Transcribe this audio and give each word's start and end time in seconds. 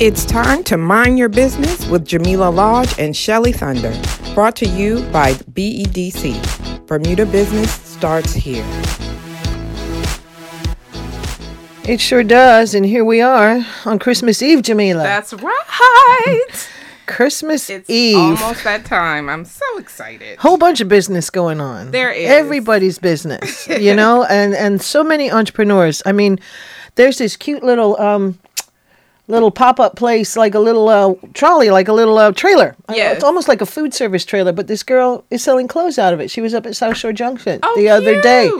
It's 0.00 0.24
time 0.24 0.62
to 0.64 0.76
mind 0.76 1.18
your 1.18 1.28
business 1.28 1.86
with 1.88 2.06
Jamillah 2.06 2.54
Lodge 2.54 2.96
and 2.98 3.16
Shelly 3.16 3.50
Thunder. 3.52 3.92
Brought 4.34 4.54
to 4.56 4.66
you 4.66 5.02
by 5.10 5.32
BEDC. 5.32 6.86
Bermuda 6.86 7.26
Business 7.26 7.70
starts 7.72 8.32
here. 8.32 8.64
It 11.84 12.00
sure 12.00 12.22
does, 12.22 12.74
and 12.74 12.86
here 12.86 13.04
we 13.04 13.20
are 13.20 13.64
on 13.84 13.98
Christmas 13.98 14.40
Eve, 14.42 14.60
Jamillah. 14.60 15.02
That's 15.02 15.32
right. 15.32 16.68
Christmas 17.06 17.68
It's 17.70 17.88
Eve. 17.90 18.16
almost 18.18 18.62
that 18.64 18.84
time. 18.84 19.28
I'm 19.28 19.46
so 19.46 19.64
excited. 19.78 20.38
Whole 20.38 20.58
bunch 20.58 20.80
of 20.80 20.88
business 20.88 21.30
going 21.30 21.60
on. 21.60 21.90
There 21.90 22.12
is. 22.12 22.28
everybody's 22.30 22.98
business, 22.98 23.66
you 23.66 23.96
know, 23.96 24.24
and 24.30 24.54
and 24.54 24.80
so 24.82 25.02
many 25.02 25.30
entrepreneurs. 25.30 26.02
I 26.06 26.12
mean, 26.12 26.38
there's 26.96 27.16
this 27.18 27.36
cute 27.36 27.64
little 27.64 27.98
um 28.00 28.38
little 29.28 29.50
pop 29.50 29.78
up 29.78 29.94
place, 29.94 30.36
like 30.36 30.54
a 30.54 30.58
little 30.60 30.88
uh, 30.88 31.14
trolley, 31.34 31.70
like 31.70 31.86
a 31.88 31.92
little 31.92 32.18
uh, 32.18 32.32
trailer. 32.32 32.74
yeah 32.92 33.12
it's 33.12 33.22
almost 33.24 33.46
like 33.46 33.60
a 33.60 33.66
food 33.66 33.94
service 33.94 34.24
trailer. 34.24 34.52
But 34.52 34.66
this 34.66 34.82
girl 34.82 35.24
is 35.30 35.42
selling 35.44 35.68
clothes 35.68 35.98
out 35.98 36.12
of 36.14 36.20
it. 36.20 36.30
She 36.30 36.40
was 36.40 36.54
up 36.54 36.66
at 36.66 36.74
South 36.76 36.96
Shore 36.96 37.12
Junction 37.12 37.60
Oh, 37.62 37.74
the 37.76 37.88
other 37.90 38.20
day. 38.20 38.50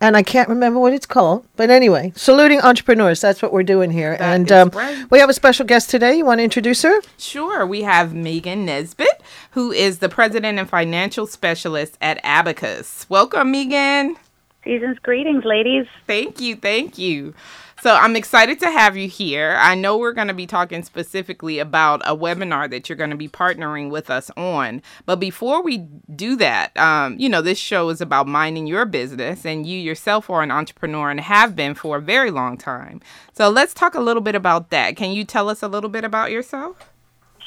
and 0.00 0.16
I 0.16 0.22
can't 0.22 0.48
remember 0.48 0.78
what 0.80 0.92
it's 0.92 1.06
called. 1.06 1.44
But 1.56 1.70
anyway, 1.70 2.12
saluting 2.16 2.60
entrepreneurs. 2.60 3.20
That's 3.20 3.42
what 3.42 3.52
we're 3.52 3.62
doing 3.64 3.90
here. 3.90 4.16
and 4.18 4.50
um, 4.50 4.70
right. 4.70 5.06
we 5.10 5.18
have 5.18 5.28
a 5.28 5.34
special 5.34 5.66
guest 5.66 5.90
today. 5.90 6.16
You 6.16 6.24
want 6.24 6.38
to 6.38 6.44
introduce 6.44 6.82
her? 6.82 7.00
Sure. 7.18 7.66
We 7.66 7.82
have 7.82 8.14
Megan 8.14 8.64
Nesbitt, 8.64 9.20
who 9.52 9.72
is 9.72 9.98
the 9.98 10.08
president 10.08 10.58
and 10.58 10.68
financial 10.68 11.26
specialist 11.26 11.98
at 12.00 12.18
Abacus. 12.24 13.04
Welcome, 13.08 13.50
Megan. 13.50 14.16
Season's 14.64 14.98
greetings, 15.00 15.44
ladies. 15.44 15.86
Thank 16.06 16.40
you. 16.40 16.56
Thank 16.56 16.96
you. 16.98 17.34
So 17.80 17.94
I'm 17.94 18.16
excited 18.16 18.58
to 18.60 18.70
have 18.70 18.96
you 18.96 19.08
here. 19.08 19.56
I 19.58 19.76
know 19.76 19.96
we're 19.96 20.12
going 20.12 20.28
to 20.28 20.34
be 20.34 20.46
talking 20.46 20.82
specifically 20.82 21.60
about 21.60 22.02
a 22.04 22.16
webinar 22.16 22.68
that 22.70 22.88
you're 22.88 22.96
going 22.96 23.10
to 23.10 23.16
be 23.16 23.28
partnering 23.28 23.88
with 23.88 24.10
us 24.10 24.30
on. 24.36 24.82
But 25.06 25.20
before 25.20 25.62
we 25.62 25.78
do 26.14 26.34
that, 26.36 26.76
um, 26.76 27.16
you 27.18 27.28
know, 27.28 27.40
this 27.40 27.58
show 27.58 27.88
is 27.90 28.00
about 28.00 28.26
minding 28.26 28.66
your 28.66 28.84
business, 28.84 29.46
and 29.46 29.64
you 29.64 29.78
yourself 29.78 30.28
are 30.28 30.42
an 30.42 30.50
entrepreneur 30.50 31.10
and 31.10 31.20
have 31.20 31.54
been 31.54 31.74
for 31.74 31.98
a 31.98 32.00
very 32.00 32.32
long 32.32 32.56
time. 32.56 33.00
So 33.32 33.48
let's 33.48 33.74
talk 33.74 33.94
a 33.94 34.00
little 34.00 34.22
bit 34.22 34.34
about 34.34 34.70
that. 34.70 34.96
Can 34.96 35.12
you 35.12 35.24
tell 35.24 35.48
us 35.48 35.62
a 35.62 35.68
little 35.68 35.90
bit 35.90 36.02
about 36.02 36.32
yourself? 36.32 36.92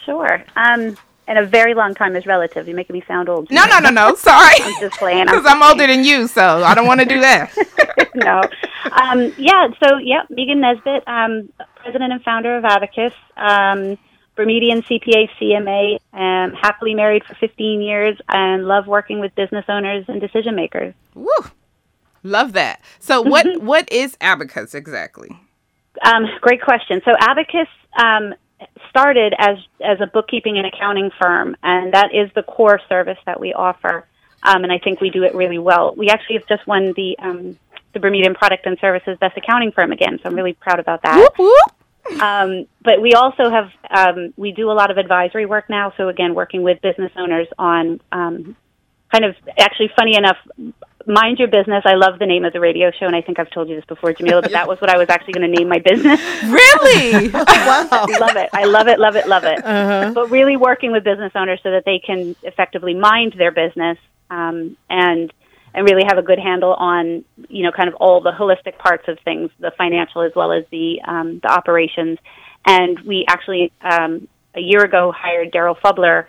Sure. 0.06 0.44
Um, 0.56 0.98
and 1.28 1.38
a 1.38 1.46
very 1.46 1.74
long 1.74 1.94
time 1.94 2.16
is 2.16 2.26
relative. 2.26 2.68
You're 2.68 2.76
making 2.76 2.94
me 2.94 3.04
sound 3.08 3.30
old. 3.30 3.50
No, 3.52 3.66
no, 3.66 3.80
no, 3.80 3.90
no. 3.90 4.16
Sorry. 4.16 4.56
I'm 4.62 4.80
just 4.80 4.98
playing. 4.98 5.26
Because 5.26 5.46
I'm 5.48 5.62
older 5.64 5.88
than 5.88 6.04
you, 6.04 6.28
so 6.28 6.64
I 6.64 6.74
don't 6.74 6.88
want 6.88 7.00
to 7.00 7.06
do 7.06 7.20
that. 7.22 7.52
no. 8.16 8.42
Um, 8.92 9.34
yeah. 9.38 9.68
So, 9.84 9.98
yeah, 9.98 10.24
Megan 10.30 10.60
Nesbitt, 10.62 11.08
um, 11.08 11.52
president 11.76 12.12
and 12.12 12.24
founder 12.24 12.58
of 12.58 12.66
Abacus, 12.66 13.14
um, 13.38 13.98
Bermudian 14.36 14.82
CPA, 14.84 15.30
CMA, 15.40 16.00
um, 16.14 16.54
happily 16.54 16.96
married 16.96 17.24
for 17.24 17.36
15 17.36 17.82
years, 17.82 18.18
and 18.30 18.66
love 18.66 18.88
working 18.88 19.20
with 19.20 19.36
business 19.36 19.66
owners 19.68 20.06
and 20.08 20.20
decision 20.20 20.56
makers. 20.56 20.94
Woo. 21.14 21.30
Love 22.24 22.54
that. 22.54 22.82
So 23.00 23.22
what 23.22 23.62
what 23.64 23.92
is 23.92 24.16
Abacus 24.22 24.76
exactly? 24.76 25.40
Um, 26.04 26.28
great 26.40 26.62
question. 26.62 27.02
So 27.04 27.14
Abacus 27.20 27.68
um, 27.98 28.36
started 28.90 29.34
as 29.38 29.58
as 29.84 30.00
a 30.02 30.08
bookkeeping 30.08 30.58
and 30.58 30.68
accounting 30.68 31.12
firm, 31.22 31.56
and 31.64 31.94
that 31.94 32.14
is 32.14 32.32
the 32.36 32.44
core 32.44 32.80
service 32.90 33.18
that 33.26 33.40
we 33.40 33.54
offer. 33.54 34.06
Um, 34.44 34.64
and 34.64 34.72
I 34.72 34.80
think 34.80 35.02
we 35.02 35.12
do 35.12 35.24
it 35.24 35.36
really 35.36 35.60
well. 35.60 35.94
We 35.96 36.10
actually 36.10 36.38
have 36.38 36.48
just 36.48 36.66
won 36.68 36.94
the 36.96 37.16
um, 37.20 37.58
the 37.94 38.00
Bermudian 38.00 38.34
Product 38.36 38.66
and 38.66 38.78
Services 38.80 39.18
Best 39.20 39.38
Accounting 39.38 39.72
Firm 39.72 39.92
again, 39.92 40.20
so 40.22 40.30
I'm 40.30 40.36
really 40.36 40.54
proud 40.54 40.80
about 40.80 41.04
that. 41.04 41.18
Whoop, 41.18 41.38
whoop. 41.38 42.22
Um, 42.22 42.66
but 42.84 43.02
we 43.02 43.14
also 43.14 43.50
have 43.50 43.70
um, 43.90 44.34
we 44.36 44.52
do 44.52 44.72
a 44.72 44.74
lot 44.74 44.92
of 44.92 44.98
advisory 44.98 45.46
work 45.46 45.70
now. 45.70 45.94
So 45.98 46.10
again, 46.10 46.34
working 46.34 46.64
with 46.64 46.82
business 46.82 47.12
owners 47.16 47.48
on 47.58 48.02
um, 48.12 48.56
kind 49.12 49.26
of 49.26 49.36
actually 49.58 49.92
funny 49.96 50.16
enough. 50.16 50.38
Mind 51.08 51.40
your 51.40 51.48
business. 51.48 51.84
I 51.86 51.96
love 51.96 52.20
the 52.20 52.26
name 52.26 52.46
of 52.46 52.54
the 52.54 52.60
radio 52.60 52.92
show, 52.92 53.06
and 53.06 53.16
I 53.16 53.22
think 53.22 53.40
I've 53.40 53.50
told 53.50 53.70
you 53.70 53.76
this 53.76 53.86
before, 53.86 54.14
Jamillah. 54.14 54.44
But 54.44 54.52
that 54.52 54.68
was 54.68 54.80
what 54.82 54.90
I 54.90 54.98
was 54.98 55.10
actually 55.10 55.34
going 55.34 55.52
to 55.52 55.58
name 55.58 55.70
my 55.70 55.80
business. 55.80 56.20
Really? 56.44 57.30
wow. 57.34 57.88
I 57.92 58.18
love 58.20 58.36
it. 58.36 58.50
I 58.54 58.66
love 58.66 58.88
it, 58.88 59.00
love 59.00 59.16
it, 59.16 59.28
love 59.28 59.44
it. 59.46 59.64
But 59.64 60.30
really 60.30 60.58
working 60.58 60.92
with 60.92 61.04
business 61.04 61.32
owners 61.36 61.60
so 61.64 61.72
that 61.72 61.86
they 61.86 62.00
can 62.00 62.36
effectively 62.44 62.94
mind 62.94 63.36
their 63.38 63.52
business 63.52 63.98
um, 64.30 64.76
and 64.90 65.32
and 65.74 65.86
really 65.88 66.04
have 66.06 66.18
a 66.18 66.22
good 66.22 66.40
handle 66.40 66.74
on 66.74 67.24
you 67.50 67.64
know 67.64 67.72
kind 67.72 67.88
of 67.88 67.96
all 67.96 68.22
the 68.22 68.32
holistic 68.32 68.78
parts 68.78 69.08
of 69.08 69.18
things, 69.24 69.52
the 69.60 69.72
financial 69.78 70.22
as 70.22 70.32
well 70.36 70.52
as 70.52 70.66
the 70.72 71.02
um, 71.08 71.40
the 71.42 71.52
operations. 71.52 72.18
And 72.66 73.00
we 73.02 73.26
actually 73.28 73.72
um, 73.82 74.28
a 74.56 74.62
year 74.62 74.84
ago 74.84 75.14
hired 75.16 75.52
Daryl 75.52 75.78
Fubler. 75.80 76.26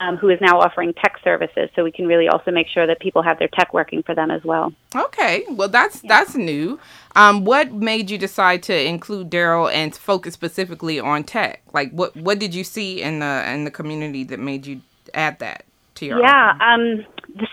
Um, 0.00 0.16
who 0.16 0.28
is 0.28 0.40
now 0.40 0.58
offering 0.60 0.92
tech 0.94 1.18
services, 1.22 1.70
so 1.74 1.84
we 1.84 1.92
can 1.92 2.06
really 2.06 2.28
also 2.28 2.50
make 2.50 2.68
sure 2.68 2.86
that 2.86 3.00
people 3.00 3.22
have 3.22 3.38
their 3.38 3.48
tech 3.48 3.72
working 3.72 4.02
for 4.02 4.14
them 4.14 4.30
as 4.30 4.42
well. 4.44 4.72
okay. 4.94 5.44
Well, 5.48 5.68
that's 5.68 6.00
that's 6.00 6.34
new. 6.34 6.78
Um, 7.16 7.44
what 7.44 7.72
made 7.72 8.10
you 8.10 8.18
decide 8.18 8.62
to 8.64 8.88
include 8.88 9.30
Daryl 9.30 9.72
and 9.72 9.94
focus 9.94 10.34
specifically 10.34 10.98
on 10.98 11.24
tech? 11.24 11.62
Like, 11.72 11.92
what 11.92 12.16
what 12.16 12.38
did 12.38 12.54
you 12.54 12.64
see 12.64 13.02
in 13.02 13.20
the 13.20 13.44
in 13.48 13.64
the 13.64 13.70
community 13.70 14.24
that 14.24 14.40
made 14.40 14.66
you 14.66 14.80
add 15.12 15.38
that 15.38 15.64
to 15.96 16.06
your? 16.06 16.20
Yeah. 16.20 16.58
Um, 16.60 17.06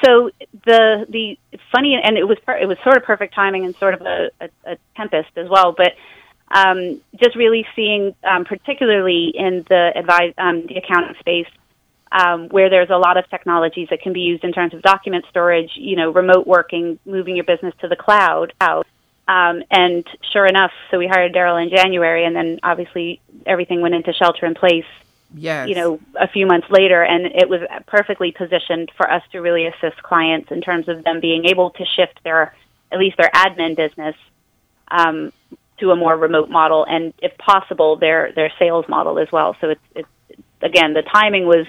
so 0.03 0.31
the 0.65 1.05
the 1.09 1.37
funny, 1.71 1.99
and 2.01 2.17
it 2.17 2.27
was 2.27 2.37
per- 2.45 2.57
it 2.57 2.67
was 2.67 2.77
sort 2.83 2.97
of 2.97 3.03
perfect 3.03 3.33
timing 3.35 3.65
and 3.65 3.75
sort 3.75 3.93
of 3.93 4.01
a, 4.01 4.29
a, 4.39 4.49
a 4.65 4.77
tempest 4.95 5.29
as 5.37 5.47
well. 5.49 5.73
But 5.73 5.93
um, 6.53 7.01
just 7.15 7.35
really 7.35 7.65
seeing, 7.75 8.15
um, 8.23 8.45
particularly 8.45 9.31
in 9.35 9.65
the 9.69 9.91
advise 9.95 10.33
um, 10.37 10.65
the 10.67 10.75
accounting 10.75 11.15
space, 11.19 11.47
um, 12.11 12.49
where 12.49 12.69
there's 12.69 12.89
a 12.89 12.97
lot 12.97 13.17
of 13.17 13.29
technologies 13.29 13.87
that 13.89 14.01
can 14.01 14.13
be 14.13 14.21
used 14.21 14.43
in 14.43 14.51
terms 14.51 14.73
of 14.73 14.81
document 14.81 15.25
storage, 15.29 15.71
you 15.75 15.95
know, 15.95 16.11
remote 16.11 16.45
working, 16.45 16.99
moving 17.05 17.35
your 17.35 17.45
business 17.45 17.73
to 17.81 17.87
the 17.87 17.95
cloud. 17.95 18.53
Um, 19.27 19.63
and 19.71 20.05
sure 20.33 20.45
enough, 20.45 20.71
so 20.89 20.97
we 20.97 21.07
hired 21.07 21.33
Daryl 21.33 21.61
in 21.61 21.69
January, 21.69 22.25
and 22.25 22.35
then 22.35 22.59
obviously 22.63 23.21
everything 23.45 23.81
went 23.81 23.95
into 23.95 24.11
shelter 24.13 24.45
in 24.45 24.55
place 24.55 24.85
Yes. 25.33 25.69
you 25.69 25.75
know, 25.75 25.99
a 26.19 26.27
few 26.27 26.45
months 26.45 26.67
later, 26.69 27.01
and 27.01 27.25
it 27.25 27.47
was 27.47 27.61
perfectly 27.87 28.31
positioned 28.31 28.91
for 28.97 29.09
us 29.09 29.23
to 29.31 29.39
really 29.39 29.65
assist 29.65 30.01
clients 30.03 30.51
in 30.51 30.61
terms 30.61 30.89
of 30.89 31.03
them 31.03 31.19
being 31.21 31.45
able 31.45 31.69
to 31.71 31.85
shift 31.85 32.21
their, 32.23 32.53
at 32.91 32.99
least 32.99 33.17
their 33.17 33.29
admin 33.29 33.75
business, 33.75 34.15
um, 34.89 35.31
to 35.79 35.91
a 35.91 35.95
more 35.95 36.17
remote 36.17 36.49
model, 36.49 36.85
and 36.87 37.13
if 37.19 37.35
possible, 37.37 37.95
their 37.95 38.31
their 38.33 38.51
sales 38.59 38.85
model 38.87 39.17
as 39.17 39.31
well. 39.31 39.55
So 39.61 39.69
it's 39.69 39.81
it's 39.95 40.41
again 40.61 40.93
the 40.93 41.01
timing 41.01 41.47
was 41.47 41.65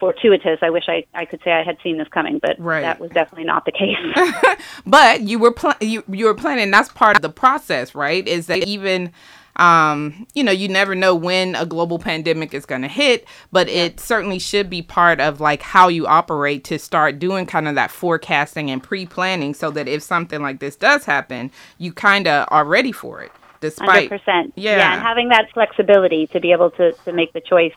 fortuitous. 0.00 0.58
I 0.62 0.70
wish 0.70 0.84
I, 0.88 1.04
I 1.14 1.24
could 1.26 1.40
say 1.44 1.52
I 1.52 1.62
had 1.62 1.76
seen 1.82 1.98
this 1.98 2.08
coming, 2.08 2.40
but 2.40 2.58
Right. 2.58 2.80
that 2.80 2.98
was 2.98 3.10
definitely 3.10 3.44
not 3.44 3.64
the 3.66 3.72
case. 3.72 4.58
But 4.86 5.20
you 5.22 5.38
were 5.38 5.52
pl- 5.52 5.74
you 5.80 6.02
you 6.10 6.24
were 6.24 6.34
planning. 6.34 6.70
That's 6.70 6.88
part 6.90 7.16
of 7.16 7.22
the 7.22 7.28
process, 7.28 7.94
right? 7.94 8.26
Is 8.26 8.46
that 8.46 8.66
even, 8.66 9.12
um, 9.56 10.26
you 10.34 10.42
know, 10.42 10.52
you 10.52 10.68
never 10.68 10.94
know 10.94 11.14
when 11.14 11.54
a 11.54 11.66
global 11.66 11.98
pandemic 11.98 12.54
is 12.54 12.64
going 12.66 12.82
to 12.82 12.88
hit, 12.88 13.26
but 13.52 13.68
it 13.68 14.00
certainly 14.00 14.38
should 14.38 14.70
be 14.70 14.80
part 14.82 15.20
of 15.20 15.40
like 15.40 15.62
how 15.62 15.88
you 15.88 16.06
operate 16.06 16.64
to 16.64 16.78
start 16.78 17.18
doing 17.18 17.46
kind 17.46 17.68
of 17.68 17.74
that 17.74 17.90
forecasting 17.90 18.70
and 18.70 18.82
pre-planning, 18.82 19.54
so 19.54 19.70
that 19.70 19.86
if 19.86 20.02
something 20.02 20.40
like 20.42 20.60
this 20.60 20.76
does 20.76 21.04
happen, 21.04 21.50
you 21.78 21.92
kind 21.92 22.26
of 22.26 22.46
are 22.50 22.64
ready 22.64 22.92
for 22.92 23.20
it. 23.22 23.32
Despite 23.60 24.08
Hundred 24.08 24.08
percent. 24.20 24.52
Yeah. 24.56 24.94
and 24.94 25.02
having 25.02 25.28
that 25.28 25.50
flexibility 25.52 26.26
to 26.28 26.40
be 26.40 26.50
able 26.52 26.70
to 26.72 26.92
to 27.04 27.12
make 27.12 27.32
the 27.34 27.42
choice 27.42 27.74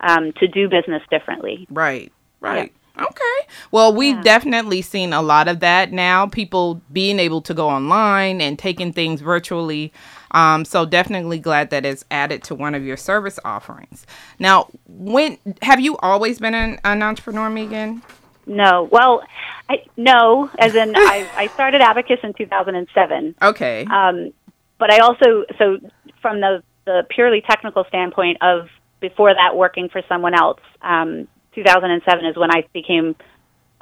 um, 0.00 0.32
to 0.34 0.48
do 0.48 0.68
business 0.68 1.02
differently. 1.10 1.66
Right. 1.70 2.12
Right. 2.40 2.72
Okay. 2.98 3.46
Well, 3.70 3.94
we've 3.94 4.16
Yeah. 4.16 4.22
definitely 4.22 4.82
seen 4.82 5.12
a 5.12 5.22
lot 5.22 5.48
of 5.48 5.60
that 5.60 5.92
now. 5.92 6.26
People 6.26 6.80
being 6.92 7.18
able 7.18 7.40
to 7.42 7.54
go 7.54 7.68
online 7.68 8.40
and 8.40 8.58
taking 8.58 8.92
things 8.92 9.20
virtually. 9.20 9.92
Um, 10.32 10.64
so 10.64 10.84
definitely 10.84 11.38
glad 11.38 11.70
that 11.70 11.84
it's 11.86 12.04
added 12.10 12.42
to 12.44 12.54
one 12.54 12.74
of 12.74 12.84
your 12.84 12.96
service 12.96 13.38
offerings. 13.44 14.06
Now, 14.38 14.68
when 14.86 15.38
have 15.62 15.80
you 15.80 15.96
always 15.98 16.38
been 16.38 16.54
an, 16.54 16.78
an 16.84 17.02
entrepreneur, 17.02 17.48
Megan? 17.48 18.02
No, 18.46 18.88
well, 18.90 19.22
I, 19.68 19.82
no, 19.96 20.50
as 20.58 20.74
in 20.74 20.92
I, 20.96 21.28
I 21.36 21.46
started 21.48 21.80
Abacus 21.80 22.18
in 22.22 22.32
2007. 22.34 23.34
Okay. 23.42 23.86
Um, 23.90 24.32
but 24.78 24.90
I 24.92 24.98
also, 24.98 25.44
so 25.58 25.78
from 26.20 26.40
the, 26.40 26.62
the 26.84 27.06
purely 27.08 27.40
technical 27.40 27.84
standpoint 27.84 28.38
of 28.42 28.68
before 29.00 29.32
that 29.34 29.56
working 29.56 29.88
for 29.88 30.02
someone 30.08 30.34
else, 30.34 30.60
um, 30.82 31.28
2007 31.54 32.26
is 32.26 32.36
when 32.36 32.50
I 32.50 32.66
became 32.72 33.16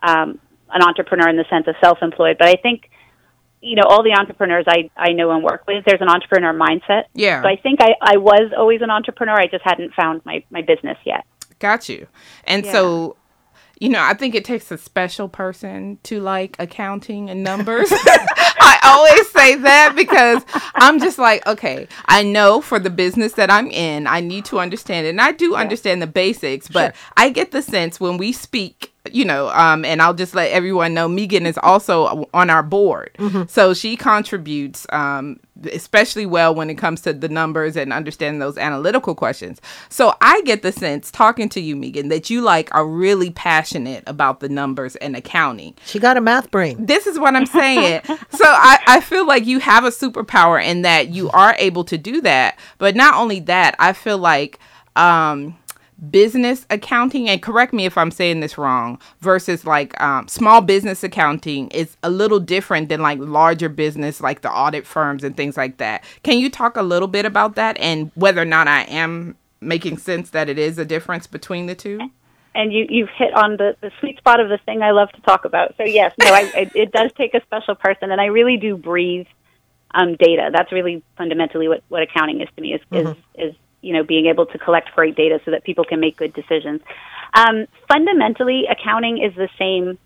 um, 0.02 0.40
an 0.70 0.82
entrepreneur 0.82 1.28
in 1.28 1.36
the 1.36 1.44
sense 1.50 1.66
of 1.66 1.74
self-employed. 1.82 2.36
But 2.38 2.48
I 2.48 2.54
think, 2.54 2.90
you 3.60 3.76
know, 3.76 3.82
all 3.88 4.02
the 4.02 4.14
entrepreneurs 4.18 4.64
I, 4.68 4.90
I 4.96 5.12
know 5.12 5.30
and 5.32 5.42
work 5.42 5.64
with, 5.66 5.84
there's 5.84 6.00
an 6.00 6.08
entrepreneur 6.08 6.52
mindset. 6.52 7.04
Yeah. 7.14 7.42
So 7.42 7.48
I 7.48 7.56
think 7.56 7.80
I, 7.82 7.94
I 8.00 8.16
was 8.16 8.52
always 8.56 8.80
an 8.82 8.90
entrepreneur. 8.90 9.34
I 9.34 9.46
just 9.46 9.64
hadn't 9.64 9.92
found 9.94 10.24
my, 10.24 10.44
my 10.50 10.62
business 10.62 10.96
yet. 11.04 11.24
Got 11.58 11.88
you. 11.88 12.06
And 12.44 12.64
so, 12.64 13.16
you 13.80 13.88
know, 13.88 14.02
I 14.02 14.14
think 14.14 14.34
it 14.34 14.44
takes 14.44 14.70
a 14.70 14.78
special 14.78 15.28
person 15.28 15.98
to 16.04 16.20
like 16.20 16.56
accounting 16.58 17.30
and 17.30 17.42
numbers. 17.44 17.88
I 17.92 18.78
always 18.84 19.30
say 19.30 19.54
that 19.56 19.94
because 19.96 20.42
I'm 20.74 20.98
just 20.98 21.18
like, 21.18 21.46
okay, 21.46 21.86
I 22.06 22.22
know 22.22 22.60
for 22.60 22.78
the 22.78 22.90
business 22.90 23.34
that 23.34 23.50
I'm 23.50 23.68
in, 23.70 24.06
I 24.06 24.20
need 24.20 24.44
to 24.46 24.58
understand 24.58 25.06
it. 25.06 25.10
And 25.10 25.20
I 25.20 25.32
do 25.32 25.54
understand 25.54 26.02
the 26.02 26.06
basics, 26.06 26.68
but 26.68 26.94
Sure. 26.94 27.04
I 27.16 27.30
get 27.30 27.50
the 27.52 27.62
sense 27.62 28.00
when 28.00 28.16
we 28.16 28.32
speak, 28.32 28.92
you 29.12 29.24
know, 29.24 29.48
um, 29.50 29.84
and 29.84 30.02
I'll 30.02 30.12
just 30.14 30.34
let 30.34 30.50
everyone 30.50 30.92
know 30.92 31.08
Megan 31.08 31.46
is 31.46 31.58
also 31.62 32.28
on 32.34 32.50
our 32.50 32.62
board. 32.62 33.16
So 33.48 33.72
she 33.72 33.96
contributes, 33.96 34.86
um, 34.90 35.40
especially 35.72 36.26
well 36.26 36.54
when 36.54 36.68
it 36.68 36.74
comes 36.74 37.00
to 37.02 37.12
the 37.14 37.28
numbers 37.28 37.76
and 37.76 37.92
understanding 37.92 38.38
those 38.38 38.58
analytical 38.58 39.14
questions. 39.14 39.60
So 39.88 40.14
I 40.20 40.42
get 40.42 40.62
the 40.62 40.72
sense 40.72 41.10
talking 41.10 41.48
to 41.50 41.60
you, 41.60 41.74
Megan, 41.74 42.08
that 42.08 42.28
you 42.28 42.42
like 42.42 42.74
are 42.74 42.86
really 42.86 43.30
passionate 43.30 44.04
about 44.06 44.40
the 44.40 44.48
numbers 44.48 44.94
and 44.96 45.16
accounting 45.16 45.74
She 45.86 45.98
got 45.98 46.16
a 46.16 46.20
math 46.20 46.50
brain. 46.50 46.84
this 46.84 47.06
is 47.06 47.18
what 47.18 47.34
I'm 47.34 47.46
saying. 47.46 48.02
so 48.06 48.44
I, 48.44 48.78
I 48.86 49.00
feel 49.00 49.26
like 49.26 49.46
you 49.46 49.58
have 49.60 49.84
a 49.84 49.90
superpower 49.90 50.62
in 50.62 50.82
that 50.82 51.08
you 51.08 51.30
are 51.30 51.54
able 51.58 51.84
to 51.84 51.96
do 51.96 52.20
that. 52.22 52.58
But 52.76 52.94
not 52.94 53.14
only 53.14 53.40
that, 53.40 53.74
I 53.78 53.94
feel 53.94 54.18
like 54.18 54.58
um, 54.96 55.56
business 56.10 56.66
accounting, 56.70 57.28
and 57.28 57.42
correct 57.42 57.72
me 57.72 57.86
if 57.86 57.98
I'm 57.98 58.10
saying 58.10 58.40
this 58.40 58.56
wrong, 58.56 59.00
versus 59.20 59.64
like 59.64 60.00
um, 60.00 60.28
small 60.28 60.60
business 60.60 61.02
accounting 61.02 61.68
is 61.68 61.96
a 62.02 62.10
little 62.10 62.40
different 62.40 62.88
than 62.88 63.00
like 63.00 63.18
larger 63.20 63.68
business, 63.68 64.20
like 64.20 64.42
the 64.42 64.50
audit 64.50 64.86
firms 64.86 65.24
and 65.24 65.36
things 65.36 65.56
like 65.56 65.78
that. 65.78 66.04
Can 66.22 66.38
you 66.38 66.50
talk 66.50 66.76
a 66.76 66.82
little 66.82 67.08
bit 67.08 67.24
about 67.24 67.54
that 67.56 67.78
and 67.78 68.10
whether 68.14 68.42
or 68.42 68.46
not 68.46 68.68
I 68.68 68.82
am 68.82 69.36
making 69.60 69.98
sense 69.98 70.30
that 70.30 70.48
it 70.48 70.58
is 70.58 70.78
a 70.78 70.84
difference 70.84 71.26
between 71.26 71.66
the 71.66 71.74
two? 71.74 72.10
and 72.54 72.72
you 72.72 72.86
you've 72.88 73.10
hit 73.16 73.32
on 73.34 73.56
the 73.56 73.76
the 73.80 73.90
sweet 74.00 74.18
spot 74.18 74.40
of 74.40 74.48
the 74.48 74.58
thing 74.58 74.82
I 74.82 74.90
love 74.90 75.10
to 75.12 75.20
talk 75.22 75.44
about. 75.44 75.74
So 75.76 75.84
yes, 75.84 76.12
no, 76.18 76.26
I, 76.32 76.50
it, 76.56 76.72
it 76.74 76.92
does 76.92 77.12
take 77.16 77.34
a 77.34 77.40
special 77.42 77.74
person, 77.76 78.10
and 78.10 78.20
I 78.20 78.26
really 78.26 78.56
do 78.56 78.76
breathe 78.76 79.26
um, 79.94 80.16
data. 80.16 80.50
That's 80.52 80.72
really 80.72 81.02
fundamentally 81.16 81.68
what 81.68 81.82
what 81.88 82.02
accounting 82.02 82.40
is 82.40 82.48
to 82.56 82.62
me 82.62 82.74
is 82.74 82.80
is 82.90 83.16
is 83.36 83.54
you 83.80 83.92
know 83.92 84.02
being 84.04 84.26
able 84.26 84.46
to 84.46 84.58
collect 84.58 84.94
great 84.94 85.16
data 85.16 85.40
so 85.44 85.50
that 85.50 85.64
people 85.64 85.84
can 85.84 86.00
make 86.00 86.16
good 86.16 86.32
decisions. 86.34 86.80
Um, 87.34 87.66
fundamentally, 87.88 88.64
accounting 88.70 89.22
is 89.22 89.34
the 89.34 89.48
same 89.58 89.98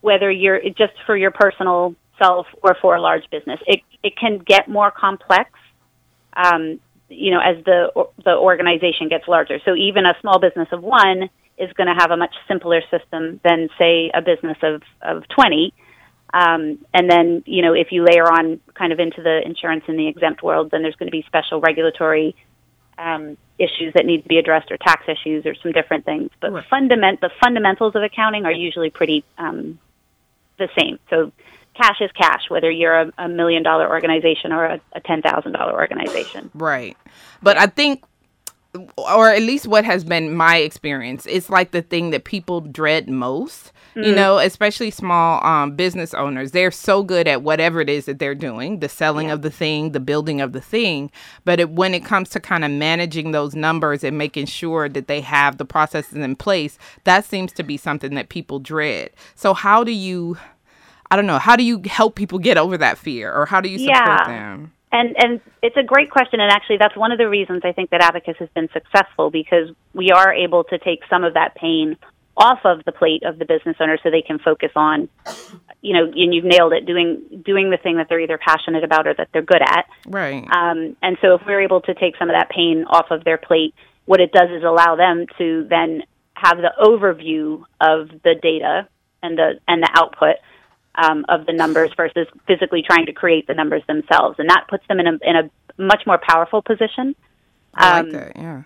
whether 0.00 0.30
you're 0.30 0.60
just 0.70 0.94
for 1.06 1.16
your 1.16 1.30
personal 1.30 1.94
self 2.18 2.46
or 2.62 2.76
for 2.80 2.96
a 2.96 3.00
large 3.00 3.28
business. 3.30 3.60
It 3.66 3.80
it 4.02 4.16
can 4.16 4.38
get 4.38 4.68
more 4.68 4.90
complex. 4.90 5.50
Um, 6.34 6.80
you 7.08 7.32
know, 7.32 7.40
as 7.40 7.62
the 7.64 7.90
the 8.24 8.36
organization 8.36 9.08
gets 9.08 9.26
larger. 9.26 9.58
So 9.64 9.74
even 9.74 10.06
a 10.06 10.14
small 10.20 10.38
business 10.38 10.68
of 10.72 10.82
one 10.82 11.28
is 11.58 11.70
going 11.74 11.88
to 11.88 11.94
have 11.94 12.10
a 12.10 12.16
much 12.16 12.34
simpler 12.48 12.80
system 12.90 13.40
than, 13.44 13.68
say, 13.78 14.10
a 14.14 14.22
business 14.22 14.58
of 14.62 14.82
of 15.02 15.28
twenty. 15.28 15.74
Um, 16.32 16.78
and 16.94 17.10
then, 17.10 17.42
you 17.44 17.60
know, 17.60 17.74
if 17.74 17.88
you 17.90 18.04
layer 18.04 18.22
on 18.22 18.60
kind 18.74 18.92
of 18.92 19.00
into 19.00 19.20
the 19.20 19.40
insurance 19.44 19.82
and 19.88 19.98
the 19.98 20.06
exempt 20.06 20.44
world, 20.44 20.70
then 20.70 20.82
there's 20.82 20.94
going 20.94 21.08
to 21.08 21.12
be 21.12 21.24
special 21.26 21.60
regulatory 21.60 22.36
um, 23.00 23.36
issues 23.58 23.92
that 23.94 24.06
need 24.06 24.22
to 24.22 24.28
be 24.28 24.38
addressed, 24.38 24.70
or 24.70 24.76
tax 24.76 25.04
issues, 25.08 25.46
or 25.46 25.54
some 25.56 25.72
different 25.72 26.04
things. 26.04 26.30
But 26.40 26.52
Right. 26.52 26.64
fundament 26.68 27.20
the 27.20 27.30
fundamentals 27.42 27.96
of 27.96 28.02
accounting 28.02 28.44
are 28.44 28.52
usually 28.52 28.90
pretty 28.90 29.24
um, 29.38 29.78
the 30.58 30.68
same. 30.78 30.98
So 31.08 31.32
cash 31.74 32.00
is 32.00 32.10
cash, 32.12 32.42
whether 32.48 32.70
you're 32.70 33.00
a, 33.00 33.12
a 33.18 33.28
million 33.28 33.62
dollar 33.62 33.88
organization 33.88 34.52
or 34.52 34.64
a, 34.66 34.80
a 34.92 35.00
ten 35.00 35.22
thousand 35.22 35.52
dollar 35.52 35.72
organization. 35.72 36.50
Right. 36.54 36.96
But 37.42 37.56
I 37.56 37.66
think 37.66 38.04
or 38.96 39.30
at 39.30 39.42
least 39.42 39.66
what 39.66 39.84
has 39.84 40.04
been 40.04 40.34
my 40.34 40.58
experience, 40.58 41.26
it's 41.26 41.50
like 41.50 41.72
the 41.72 41.82
thing 41.82 42.10
that 42.10 42.24
people 42.24 42.60
dread 42.60 43.08
most. 43.08 43.72
You 43.94 44.14
know, 44.14 44.38
especially 44.38 44.90
small 44.90 45.44
um, 45.44 45.72
business 45.76 46.14
owners. 46.14 46.52
They're 46.52 46.70
so 46.70 47.02
good 47.02 47.26
at 47.26 47.42
whatever 47.42 47.80
it 47.80 47.90
is 47.90 48.06
that 48.06 48.18
they're 48.18 48.34
doing, 48.34 48.80
the 48.80 48.88
selling 48.88 49.30
of 49.30 49.42
the 49.42 49.50
thing, 49.50 49.92
the 49.92 50.00
building 50.00 50.40
of 50.40 50.52
the 50.52 50.60
thing. 50.60 51.10
But 51.44 51.60
it, 51.60 51.70
when 51.70 51.92
it 51.94 52.04
comes 52.04 52.28
to 52.30 52.40
kind 52.40 52.64
of 52.64 52.70
managing 52.70 53.32
those 53.32 53.54
numbers 53.54 54.04
and 54.04 54.16
making 54.16 54.46
sure 54.46 54.88
that 54.88 55.08
they 55.08 55.20
have 55.20 55.58
the 55.58 55.64
processes 55.64 56.14
in 56.14 56.36
place, 56.36 56.78
that 57.04 57.24
seems 57.24 57.52
to 57.54 57.62
be 57.62 57.76
something 57.76 58.14
that 58.14 58.28
people 58.28 58.58
dread. 58.60 59.10
So, 59.34 59.54
how 59.54 59.84
do 59.84 59.92
you, 59.92 60.36
I 61.10 61.16
don't 61.16 61.26
know, 61.26 61.38
how 61.38 61.56
do 61.56 61.64
you 61.64 61.82
help 61.86 62.14
people 62.14 62.38
get 62.38 62.56
over 62.58 62.78
that 62.78 62.98
fear 62.98 63.32
or 63.32 63.46
how 63.46 63.60
do 63.60 63.68
you 63.68 63.78
support 63.78 64.06
Yeah. 64.06 64.26
them? 64.26 64.72
And 64.92 65.14
and 65.18 65.40
it's 65.62 65.76
a 65.76 65.84
great 65.84 66.10
question, 66.10 66.40
and 66.40 66.50
actually, 66.50 66.78
that's 66.78 66.96
one 66.96 67.12
of 67.12 67.18
the 67.18 67.28
reasons 67.28 67.62
I 67.64 67.70
think 67.70 67.90
that 67.90 68.02
Abacus 68.02 68.36
has 68.38 68.48
been 68.56 68.68
successful 68.72 69.30
because 69.30 69.70
we 69.94 70.10
are 70.10 70.34
able 70.34 70.64
to 70.64 70.78
take 70.78 71.00
some 71.08 71.22
of 71.22 71.34
that 71.34 71.54
pain 71.54 71.96
off 72.36 72.60
of 72.64 72.84
the 72.84 72.92
plate 72.92 73.22
of 73.24 73.38
the 73.38 73.44
business 73.44 73.76
owner, 73.80 73.98
so 74.02 74.10
they 74.10 74.22
can 74.22 74.38
focus 74.38 74.70
on, 74.76 75.08
you 75.82 75.94
know, 75.94 76.04
and 76.04 76.34
you've 76.34 76.44
nailed 76.44 76.72
it, 76.72 76.86
doing 76.86 77.42
doing 77.44 77.70
the 77.70 77.76
thing 77.76 77.96
that 77.96 78.08
they're 78.08 78.20
either 78.20 78.38
passionate 78.38 78.84
about 78.84 79.06
or 79.06 79.14
that 79.14 79.28
they're 79.32 79.42
good 79.42 79.62
at. 79.62 79.86
Right. 80.06 80.44
Um, 80.50 80.96
and 81.02 81.18
so, 81.20 81.34
if 81.34 81.42
we're 81.46 81.62
able 81.62 81.80
to 81.82 81.94
take 81.94 82.16
some 82.18 82.30
of 82.30 82.34
that 82.34 82.48
pain 82.50 82.84
off 82.88 83.10
of 83.10 83.24
their 83.24 83.38
plate, 83.38 83.74
what 84.06 84.20
it 84.20 84.32
does 84.32 84.50
is 84.50 84.62
allow 84.62 84.96
them 84.96 85.26
to 85.38 85.66
then 85.68 86.02
have 86.34 86.56
the 86.58 86.72
overview 86.80 87.62
of 87.80 88.08
the 88.22 88.34
data 88.40 88.88
and 89.22 89.36
the 89.36 89.60
and 89.68 89.82
the 89.82 89.90
output 89.94 90.36
um, 90.94 91.24
of 91.28 91.46
the 91.46 91.52
numbers 91.52 91.90
versus 91.96 92.26
physically 92.46 92.82
trying 92.82 93.06
to 93.06 93.12
create 93.12 93.46
the 93.46 93.54
numbers 93.54 93.82
themselves, 93.86 94.38
and 94.38 94.48
that 94.48 94.66
puts 94.68 94.86
them 94.88 95.00
in 95.00 95.06
a 95.06 95.18
in 95.22 95.36
a 95.36 95.50
much 95.80 96.02
more 96.06 96.18
powerful 96.18 96.62
position. 96.62 97.14
I 97.74 98.00
um, 98.00 98.06
like 98.06 98.12
that. 98.12 98.36
Yeah. 98.36 98.62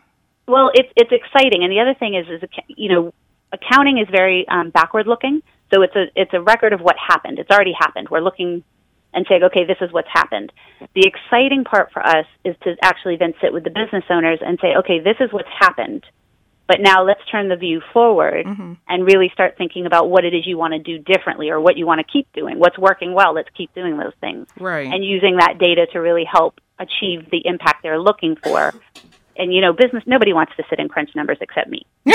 Well, 0.47 0.71
it's 0.75 0.91
it's 0.97 1.13
exciting, 1.13 1.63
and 1.63 1.73
the 1.73 1.81
other 1.81 1.95
thing 1.95 2.15
is, 2.15 2.27
is 2.29 2.49
you 2.69 2.89
know, 2.89 3.15
accounting 3.55 3.99
is 3.99 4.09
very 4.11 4.47
um, 4.49 4.71
backward 4.71 5.07
looking. 5.07 5.43
So 5.73 5.83
it's 5.83 5.97
a 5.97 6.05
it's 6.15 6.35
a 6.35 6.41
record 6.41 6.73
of 6.73 6.81
what 6.81 6.97
happened. 6.99 7.39
It's 7.39 7.51
already 7.51 7.73
happened. 7.79 8.09
We're 8.11 8.21
looking 8.21 8.63
and 9.15 9.25
saying, 9.29 9.45
okay, 9.45 9.65
this 9.65 9.77
is 9.81 9.93
what's 9.93 10.09
happened. 10.13 10.53
The 10.95 11.07
exciting 11.07 11.63
part 11.65 11.93
for 11.93 12.05
us 12.05 12.27
is 12.45 12.57
to 12.65 12.77
actually 12.83 13.17
then 13.17 13.33
sit 13.41 13.53
with 13.53 13.63
the 13.65 13.71
business 13.71 14.05
owners 14.11 14.41
and 14.45 14.59
say, 14.61 14.75
okay, 14.79 14.99
this 14.99 15.17
is 15.21 15.33
what's 15.33 15.49
happened. 15.59 16.05
But 16.67 16.81
now 16.81 17.05
let's 17.05 17.21
turn 17.31 17.49
the 17.49 17.57
view 17.57 17.81
forward 17.93 18.47
and 18.89 19.05
really 19.05 19.31
start 19.35 19.57
thinking 19.59 19.85
about 19.87 20.09
what 20.11 20.25
it 20.25 20.33
is 20.35 20.47
you 20.47 20.57
want 20.59 20.73
to 20.73 20.79
do 20.81 20.99
differently 20.99 21.51
or 21.51 21.61
what 21.61 21.77
you 21.77 21.87
want 21.87 22.01
to 22.05 22.13
keep 22.13 22.27
doing. 22.33 22.59
What's 22.59 22.79
working 22.79 23.13
well, 23.13 23.35
let's 23.35 23.51
keep 23.57 23.73
doing 23.75 23.99
those 23.99 24.15
things 24.21 24.49
Right. 24.59 24.91
and 24.93 25.05
using 25.05 25.37
that 25.37 25.59
data 25.59 25.87
to 25.93 25.99
really 26.01 26.25
help 26.25 26.59
achieve 26.79 27.31
the 27.31 27.43
impact 27.45 27.83
they're 27.83 28.01
looking 28.01 28.35
for. 28.37 28.73
And 29.37 29.53
you 29.53 29.61
know, 29.61 29.73
business 29.75 30.03
nobody 30.07 30.33
wants 30.33 30.53
to 30.57 30.65
sit 30.71 30.79
and 30.81 30.89
crunch 30.91 31.11
numbers 31.15 31.39
except 31.41 31.69
me. 31.69 31.85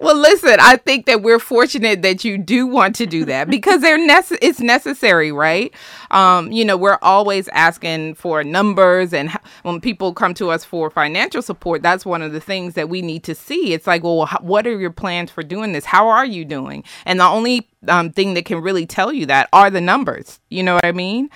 Well, 0.00 0.16
listen, 0.16 0.56
I 0.60 0.76
think 0.76 1.06
that 1.06 1.22
we're 1.22 1.38
fortunate 1.38 2.02
that 2.02 2.24
you 2.24 2.38
do 2.38 2.66
want 2.66 2.96
to 2.96 3.06
do 3.06 3.24
that 3.26 3.48
because 3.48 3.80
they're 3.80 3.98
nece- 3.98 4.38
it's 4.42 4.60
necessary, 4.60 5.32
right? 5.32 5.72
Um, 6.10 6.50
you 6.50 6.64
know, 6.64 6.76
we're 6.76 6.98
always 7.02 7.48
asking 7.48 8.14
for 8.16 8.42
numbers, 8.44 9.12
and 9.12 9.30
when 9.62 9.80
people 9.80 10.12
come 10.12 10.34
to 10.34 10.50
us 10.50 10.64
for 10.64 10.90
financial 10.90 11.42
support, 11.42 11.82
that's 11.82 12.04
one 12.04 12.22
of 12.22 12.32
the 12.32 12.40
things 12.40 12.74
that 12.74 12.88
we 12.88 13.02
need 13.02 13.22
to 13.24 13.34
see. 13.34 13.72
It's 13.72 13.86
like, 13.86 14.02
well, 14.02 14.26
what 14.40 14.66
are 14.66 14.78
your 14.78 14.90
plans 14.90 15.30
for 15.30 15.42
doing 15.42 15.72
this? 15.72 15.84
How 15.84 16.08
are 16.08 16.26
you 16.26 16.44
doing? 16.44 16.84
And 17.06 17.20
the 17.20 17.24
only 17.24 17.68
um, 17.88 18.10
thing 18.10 18.34
that 18.34 18.44
can 18.46 18.60
really 18.60 18.86
tell 18.86 19.12
you 19.12 19.26
that 19.26 19.48
are 19.52 19.70
the 19.70 19.80
numbers. 19.80 20.40
You 20.48 20.62
know 20.62 20.74
what 20.74 20.84
I 20.84 20.92
mean? 20.92 21.28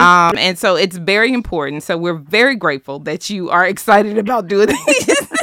Um, 0.00 0.36
and 0.36 0.58
so 0.58 0.76
it's 0.76 0.96
very 0.96 1.32
important. 1.32 1.82
So 1.84 1.96
we're 1.96 2.14
very 2.14 2.56
grateful 2.56 2.98
that 3.00 3.30
you 3.30 3.50
are 3.50 3.66
excited 3.72 4.18
about 4.18 4.48
doing 4.48 4.68
these, 4.68 5.16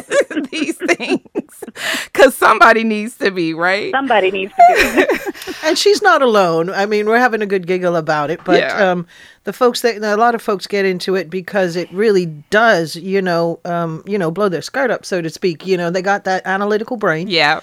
these 0.51 0.77
things 0.77 1.21
because 2.05 2.35
somebody 2.35 2.83
needs 2.83 3.17
to 3.17 3.31
be 3.31 3.53
right. 3.53 3.91
Somebody 3.91 4.31
needs 4.31 4.53
to 4.53 5.07
be. 5.43 5.53
and 5.67 5.77
she's 5.77 6.01
not 6.01 6.21
alone. 6.21 6.69
I 6.69 6.85
mean, 6.85 7.07
we're 7.07 7.19
having 7.19 7.41
a 7.41 7.45
good 7.45 7.67
giggle 7.67 7.95
about 7.95 8.29
it, 8.31 8.39
but 8.43 8.59
Yeah. 8.59 8.91
um, 8.91 9.07
the 9.45 9.53
folks 9.53 9.81
that 9.81 9.97
a 10.03 10.15
lot 10.17 10.35
of 10.35 10.41
folks 10.41 10.67
get 10.67 10.85
into 10.85 11.15
it 11.15 11.29
because 11.29 11.75
it 11.75 11.91
really 11.91 12.25
does, 12.51 12.95
you 12.95 13.21
know, 13.21 13.59
um, 13.65 14.03
you 14.05 14.17
know, 14.17 14.29
blow 14.29 14.47
their 14.49 14.61
skirt 14.61 14.91
up, 14.91 15.05
so 15.05 15.21
to 15.21 15.29
speak. 15.29 15.65
You 15.65 15.75
know, 15.77 15.89
they 15.89 16.01
got 16.01 16.25
that 16.25 16.45
analytical 16.45 16.97
brain 16.97 17.27
Yeah. 17.27 17.61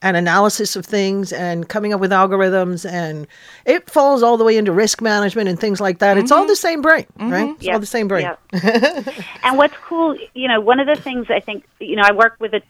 and 0.00 0.16
analysis 0.16 0.76
of 0.76 0.86
things 0.86 1.32
and 1.32 1.68
coming 1.68 1.92
up 1.92 2.00
with 2.00 2.10
algorithms, 2.12 2.88
and 2.90 3.26
it 3.66 3.90
falls 3.90 4.22
all 4.22 4.36
the 4.38 4.44
way 4.44 4.56
into 4.56 4.72
risk 4.72 5.02
management 5.02 5.48
and 5.48 5.58
things 5.60 5.80
like 5.80 5.98
that. 5.98 6.16
It's 6.16 6.30
all 6.32 6.46
the 6.46 6.56
same 6.56 6.80
brain, 6.80 7.06
right? 7.18 7.54
It's 7.58 7.68
all 7.68 7.80
the 7.80 7.86
same 7.86 8.08
brain. 8.08 8.22
yep. 8.22 8.40
and 9.42 9.58
what's 9.58 9.74
cool, 9.84 10.16
you 10.34 10.48
know, 10.48 10.60
one 10.60 10.80
of 10.80 10.86
the 10.86 10.96
things 10.96 11.26
I 11.28 11.40
think, 11.40 11.64
you 11.80 11.96
know, 11.96 12.02
I 12.04 12.12
work 12.12 12.36
with 12.38 12.54
a, 12.54 12.62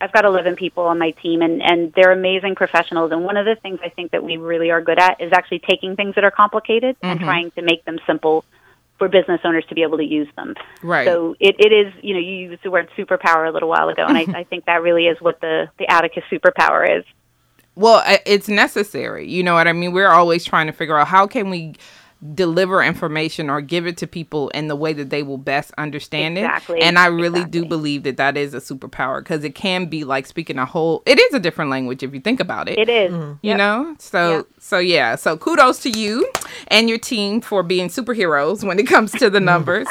I've 0.00 0.12
got 0.12 0.23
11 0.24 0.56
people 0.56 0.84
on 0.84 0.98
my 0.98 1.10
team, 1.10 1.42
and 1.42 1.62
and 1.62 1.92
they're 1.94 2.12
amazing 2.12 2.54
professionals. 2.54 3.12
And 3.12 3.24
one 3.24 3.36
of 3.36 3.46
the 3.46 3.56
things 3.56 3.80
I 3.82 3.88
think 3.88 4.12
that 4.12 4.22
we 4.22 4.36
really 4.36 4.70
are 4.70 4.80
good 4.80 4.98
at 4.98 5.20
is 5.20 5.32
actually 5.32 5.60
taking 5.60 5.96
things 5.96 6.14
that 6.14 6.24
are 6.24 6.30
complicated 6.30 6.96
and 7.02 7.18
mm-hmm. 7.18 7.28
trying 7.28 7.50
to 7.52 7.62
make 7.62 7.84
them 7.84 7.98
simple 8.06 8.44
for 8.98 9.08
business 9.08 9.40
owners 9.44 9.64
to 9.68 9.74
be 9.74 9.82
able 9.82 9.98
to 9.98 10.04
use 10.04 10.28
them. 10.36 10.54
Right. 10.82 11.06
So 11.06 11.36
it, 11.40 11.56
it 11.58 11.72
is, 11.72 11.92
you 12.02 12.14
know, 12.14 12.20
you 12.20 12.50
used 12.50 12.62
the 12.62 12.70
word 12.70 12.88
superpower 12.96 13.48
a 13.48 13.50
little 13.50 13.68
while 13.68 13.88
ago, 13.88 14.04
and 14.06 14.16
I, 14.16 14.20
I 14.40 14.44
think 14.44 14.66
that 14.66 14.82
really 14.82 15.06
is 15.06 15.20
what 15.20 15.40
the 15.40 15.68
the 15.78 15.86
Abacus 15.88 16.24
superpower 16.30 16.98
is. 16.98 17.04
Well, 17.76 18.04
it's 18.24 18.48
necessary. 18.48 19.28
You 19.28 19.42
know 19.42 19.54
what 19.54 19.66
I 19.66 19.72
mean? 19.72 19.92
We're 19.92 20.10
always 20.10 20.44
trying 20.44 20.68
to 20.68 20.72
figure 20.72 20.96
out 20.96 21.08
how 21.08 21.26
can 21.26 21.50
we 21.50 21.74
deliver 22.32 22.82
information 22.82 23.50
or 23.50 23.60
give 23.60 23.86
it 23.86 23.98
to 23.98 24.06
people 24.06 24.48
in 24.50 24.68
the 24.68 24.76
way 24.76 24.94
that 24.94 25.10
they 25.10 25.22
will 25.22 25.36
best 25.36 25.72
understand 25.76 26.38
Exactly, 26.38 26.78
it. 26.78 26.84
And 26.84 26.98
I 26.98 27.06
really 27.06 27.44
do 27.44 27.66
believe 27.66 28.04
that 28.04 28.16
that 28.16 28.36
is 28.38 28.54
a 28.54 28.60
superpower 28.60 29.18
because 29.18 29.44
it 29.44 29.54
can 29.54 29.86
be 29.86 30.04
like 30.04 30.24
speaking 30.26 30.58
a 30.58 30.64
whole. 30.64 31.02
It 31.04 31.18
is 31.20 31.34
a 31.34 31.40
different 31.40 31.70
language 31.70 32.02
if 32.02 32.14
you 32.14 32.20
think 32.20 32.40
about 32.40 32.68
it. 32.68 32.78
It 32.78 32.88
is. 32.88 33.12
Mm-hmm. 33.12 33.32
You 33.42 33.50
Yep. 33.50 33.58
know, 33.58 33.96
so 33.98 34.36
Yep. 34.36 34.46
so 34.58 34.78
yeah, 34.78 35.16
so 35.16 35.36
kudos 35.36 35.80
to 35.82 35.90
you 35.90 36.26
and 36.68 36.88
your 36.88 36.98
team 36.98 37.42
for 37.42 37.62
being 37.62 37.88
superheroes 37.88 38.64
when 38.64 38.78
it 38.78 38.86
comes 38.86 39.12
to 39.12 39.28
the 39.28 39.40
numbers. 39.52 39.86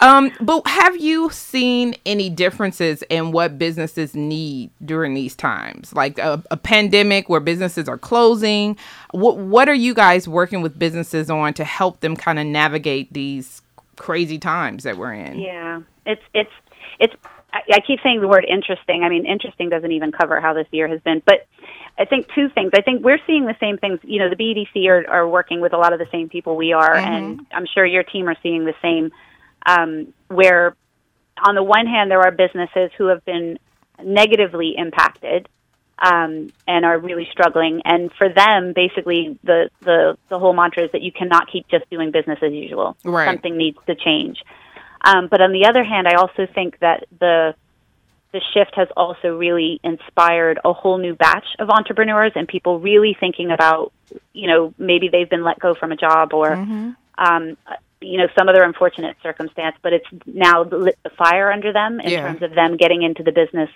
Um, 0.00 0.30
but 0.40 0.66
have 0.66 0.96
you 1.00 1.30
seen 1.30 1.94
any 2.06 2.30
differences 2.30 3.02
in 3.10 3.32
what 3.32 3.58
businesses 3.58 4.14
need 4.14 4.70
during 4.84 5.14
these 5.14 5.34
times, 5.34 5.92
like 5.92 6.18
a, 6.18 6.42
a 6.50 6.56
pandemic 6.56 7.28
where 7.28 7.40
businesses 7.40 7.88
are 7.88 7.98
closing? 7.98 8.76
What 9.10 9.38
what 9.38 9.68
are 9.68 9.74
you 9.74 9.94
guys 9.94 10.28
working 10.28 10.62
with 10.62 10.78
businesses 10.78 11.28
on 11.30 11.54
to 11.54 11.64
help 11.64 12.00
them 12.00 12.16
kind 12.16 12.38
of 12.38 12.46
navigate 12.46 13.12
these 13.12 13.62
crazy 13.96 14.38
times 14.38 14.84
that 14.84 14.96
we're 14.96 15.14
in? 15.14 15.38
Yeah, 15.38 15.80
it's 16.06 16.22
it's 16.32 16.52
it's. 17.00 17.14
I, 17.52 17.60
I 17.72 17.80
keep 17.80 18.00
saying 18.02 18.20
the 18.20 18.28
word 18.28 18.44
interesting. 18.48 19.02
I 19.02 19.08
mean, 19.08 19.26
interesting 19.26 19.68
doesn't 19.68 19.90
even 19.90 20.12
cover 20.12 20.40
how 20.40 20.52
this 20.52 20.66
year 20.70 20.86
has 20.86 21.00
been. 21.00 21.22
But 21.24 21.46
I 21.98 22.04
think 22.04 22.28
two 22.34 22.48
things. 22.50 22.70
I 22.76 22.82
think 22.82 23.02
we're 23.02 23.18
seeing 23.26 23.46
the 23.46 23.56
same 23.58 23.78
things. 23.78 23.98
You 24.04 24.20
know, 24.20 24.30
the 24.30 24.36
BDC 24.36 24.86
are, 24.86 25.08
are 25.10 25.28
working 25.28 25.60
with 25.60 25.72
a 25.72 25.76
lot 25.76 25.92
of 25.92 25.98
the 25.98 26.06
same 26.12 26.28
people 26.28 26.56
we 26.56 26.72
are, 26.72 26.94
and 26.94 27.44
I'm 27.52 27.66
sure 27.66 27.84
your 27.84 28.04
team 28.04 28.28
are 28.28 28.36
seeing 28.42 28.64
the 28.64 28.74
same. 28.80 29.10
Um, 29.64 30.14
where, 30.28 30.74
on 31.46 31.54
the 31.54 31.62
one 31.62 31.86
hand, 31.86 32.10
there 32.10 32.20
are 32.20 32.30
businesses 32.30 32.90
who 32.96 33.06
have 33.06 33.24
been 33.24 33.58
negatively 34.02 34.74
impacted 34.76 35.48
um, 35.98 36.52
and 36.66 36.84
are 36.84 36.98
really 36.98 37.28
struggling. 37.30 37.82
And 37.84 38.12
for 38.12 38.28
them, 38.28 38.72
basically, 38.72 39.38
the, 39.42 39.70
the, 39.80 40.16
the 40.28 40.38
whole 40.38 40.52
mantra 40.52 40.84
is 40.84 40.92
that 40.92 41.02
you 41.02 41.12
cannot 41.12 41.50
keep 41.50 41.68
just 41.68 41.88
doing 41.90 42.10
business 42.10 42.38
as 42.42 42.52
usual. 42.52 42.96
Right. 43.04 43.26
Something 43.26 43.56
needs 43.56 43.78
to 43.86 43.94
change. 43.94 44.42
Um, 45.00 45.28
but 45.28 45.40
on 45.40 45.52
the 45.52 45.66
other 45.66 45.84
hand, 45.84 46.08
I 46.08 46.14
also 46.14 46.46
think 46.46 46.78
that 46.80 47.06
the 47.18 47.54
the 48.30 48.42
shift 48.52 48.74
has 48.74 48.88
also 48.94 49.38
really 49.38 49.80
inspired 49.82 50.60
a 50.62 50.74
whole 50.74 50.98
new 50.98 51.14
batch 51.14 51.46
of 51.58 51.70
entrepreneurs 51.70 52.32
and 52.34 52.46
people 52.46 52.78
really 52.78 53.16
thinking 53.18 53.50
about, 53.50 53.90
you 54.34 54.46
know, 54.46 54.74
maybe 54.76 55.08
they've 55.08 55.30
been 55.30 55.42
let 55.42 55.58
go 55.58 55.74
from 55.74 55.92
a 55.92 55.96
job 55.96 56.34
or, 56.34 56.52
um, 57.16 57.56
you 58.00 58.18
know, 58.18 58.28
some 58.38 58.48
other 58.48 58.62
unfortunate 58.62 59.16
circumstance, 59.22 59.76
but 59.82 59.92
it's 59.92 60.06
now 60.26 60.62
lit 60.64 60.98
the 61.02 61.10
fire 61.10 61.50
under 61.50 61.72
them 61.72 62.00
in 62.00 62.10
Yeah. 62.10 62.22
terms 62.28 62.42
of 62.42 62.54
them 62.54 62.76
getting 62.76 63.02
into 63.02 63.22
the 63.22 63.32
business 63.32 63.70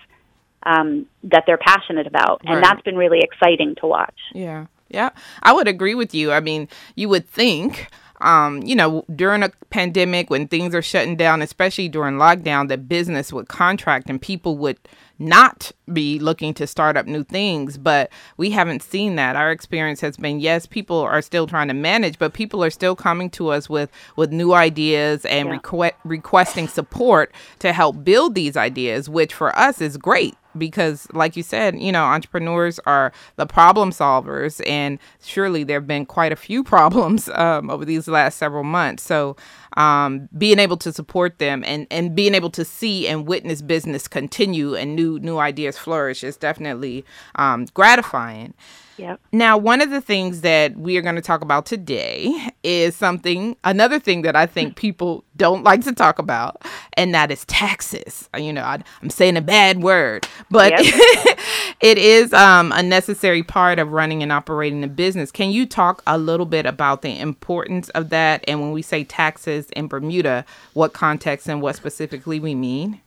um, 0.65 1.07
that 1.25 1.43
they're 1.45 1.59
passionate 1.59 2.07
about, 2.07 2.41
and 2.45 2.55
Right. 2.55 2.63
that's 2.63 2.83
been 2.83 2.97
really 2.97 3.19
exciting 3.21 3.75
to 3.81 3.87
watch. 3.87 4.15
Yeah. 4.33 4.67
Yeah. 4.89 5.11
I 5.43 5.53
would 5.53 5.67
agree 5.67 5.97
with 5.97 6.15
you. 6.15 6.31
I 6.31 6.39
mean, 6.39 6.69
you 6.95 7.09
would 7.09 7.27
think, 7.29 7.89
um, 8.21 8.63
you 8.63 8.77
know, 8.77 9.05
during 9.13 9.43
a 9.43 9.51
pandemic 9.71 10.31
when 10.31 10.47
things 10.47 10.73
are 10.73 10.83
shutting 10.83 11.17
down, 11.17 11.43
especially 11.43 11.89
during 11.89 12.15
lockdown, 12.15 12.69
that 12.69 12.89
business 12.89 13.33
would 13.33 13.49
contract 13.49 14.09
and 14.09 14.23
people 14.23 14.57
would 14.59 14.79
not 15.19 15.73
be 15.93 16.19
looking 16.19 16.55
to 16.55 16.67
start 16.67 16.97
up 16.97 17.07
new 17.07 17.25
things. 17.25 17.79
But 17.79 18.11
we 18.37 18.51
haven't 18.51 18.83
seen 18.83 19.17
that. 19.17 19.37
Our 19.37 19.51
experience 19.51 20.01
has 20.01 20.17
been 20.17 20.41
yes, 20.41 20.67
people 20.67 20.99
are 20.99 21.23
still 21.23 21.47
trying 21.47 21.69
to 21.69 21.75
manage, 21.75 22.19
but 22.19 22.33
people 22.33 22.63
are 22.65 22.71
still 22.71 22.97
coming 22.97 23.31
to 23.31 23.49
us 23.49 23.69
with 23.69 23.91
with 24.17 24.33
new 24.33 24.53
ideas 24.53 25.25
and 25.25 25.49
Yeah. 25.49 25.59
requ- 25.59 25.93
requesting 26.05 26.69
support 26.69 27.33
to 27.61 27.73
help 27.73 28.05
build 28.05 28.35
these 28.35 28.57
ideas, 28.57 29.09
which 29.09 29.35
for 29.35 29.57
us 29.59 29.81
is 29.81 29.97
great 29.97 30.35
because 30.59 31.09
like 31.15 31.35
you 31.35 31.43
said 31.43 31.81
you 31.81 31.91
know 31.91 32.05
entrepreneurs 32.05 32.79
are 32.85 33.11
the 33.37 33.47
problem 33.47 33.91
solvers 33.91 34.61
and 34.69 34.99
surely 35.23 35.65
there 35.65 35.79
have 35.81 35.87
been 35.87 36.05
quite 36.05 36.31
a 36.31 36.37
few 36.37 36.63
problems 36.75 37.31
um, 37.31 37.71
over 37.71 37.87
these 37.87 38.07
last 38.07 38.37
several 38.37 38.63
months 38.63 39.03
so 39.03 39.35
um, 39.77 40.29
being 40.37 40.59
able 40.59 40.77
to 40.79 40.93
support 40.93 41.39
them 41.39 41.63
and, 41.65 41.87
and 41.91 42.15
being 42.15 42.35
able 42.35 42.51
to 42.51 42.65
see 42.65 43.07
and 43.07 43.27
witness 43.27 43.63
business 43.63 44.09
continue 44.09 44.75
and 44.75 44.95
new 44.95 45.19
new 45.21 45.39
ideas 45.39 45.79
flourish 45.79 46.23
is 46.25 46.37
definitely 46.37 47.05
um, 47.37 47.67
gratifying 47.75 48.55
Yep. 48.99 49.21
now, 49.33 49.57
one 49.57 49.81
of 49.81 49.91
the 49.91 50.01
things 50.01 50.43
that 50.43 50.77
we 50.77 50.97
are 50.97 51.03
going 51.03 51.15
to 51.17 51.23
talk 51.23 51.41
about 51.41 51.67
today 51.67 52.33
is 52.63 52.95
something, 52.95 53.57
another 53.65 53.99
thing 53.99 54.23
that 54.23 54.37
I 54.37 54.47
think 54.47 54.77
people 54.77 55.25
don't 55.37 55.63
like 55.65 55.83
to 55.83 55.93
talk 55.93 56.19
about, 56.19 56.63
and 56.95 57.15
that 57.15 57.31
is 57.31 57.45
taxes. 57.47 58.29
You 58.37 58.53
know, 58.53 58.63
I, 58.63 58.83
I'm 59.03 59.11
saying 59.11 59.37
a 59.37 59.43
bad 59.43 59.83
word, 59.83 60.27
but 60.51 60.73
it 60.77 61.99
is 61.99 62.33
um, 62.33 62.73
a 62.73 62.83
necessary 62.83 63.43
part 63.43 63.79
of 63.79 63.93
running 63.93 64.23
and 64.23 64.33
operating 64.33 64.85
a 64.85 64.89
business. 64.89 65.31
Can 65.31 65.51
you 65.51 65.67
talk 65.67 66.03
a 66.07 66.19
little 66.19 66.47
bit 66.47 66.67
about 66.67 67.03
the 67.03 67.19
importance 67.19 67.89
of 67.91 68.11
that? 68.11 68.45
And 68.47 68.61
when 68.61 68.73
we 68.73 68.83
say 68.83 69.05
taxes 69.05 69.71
in 69.71 69.89
Bermuda, 69.89 70.45
what 70.75 70.93
context 70.93 71.49
and 71.49 71.63
what 71.63 71.77
specifically 71.77 72.41
we 72.41 72.55
mean? 72.55 73.01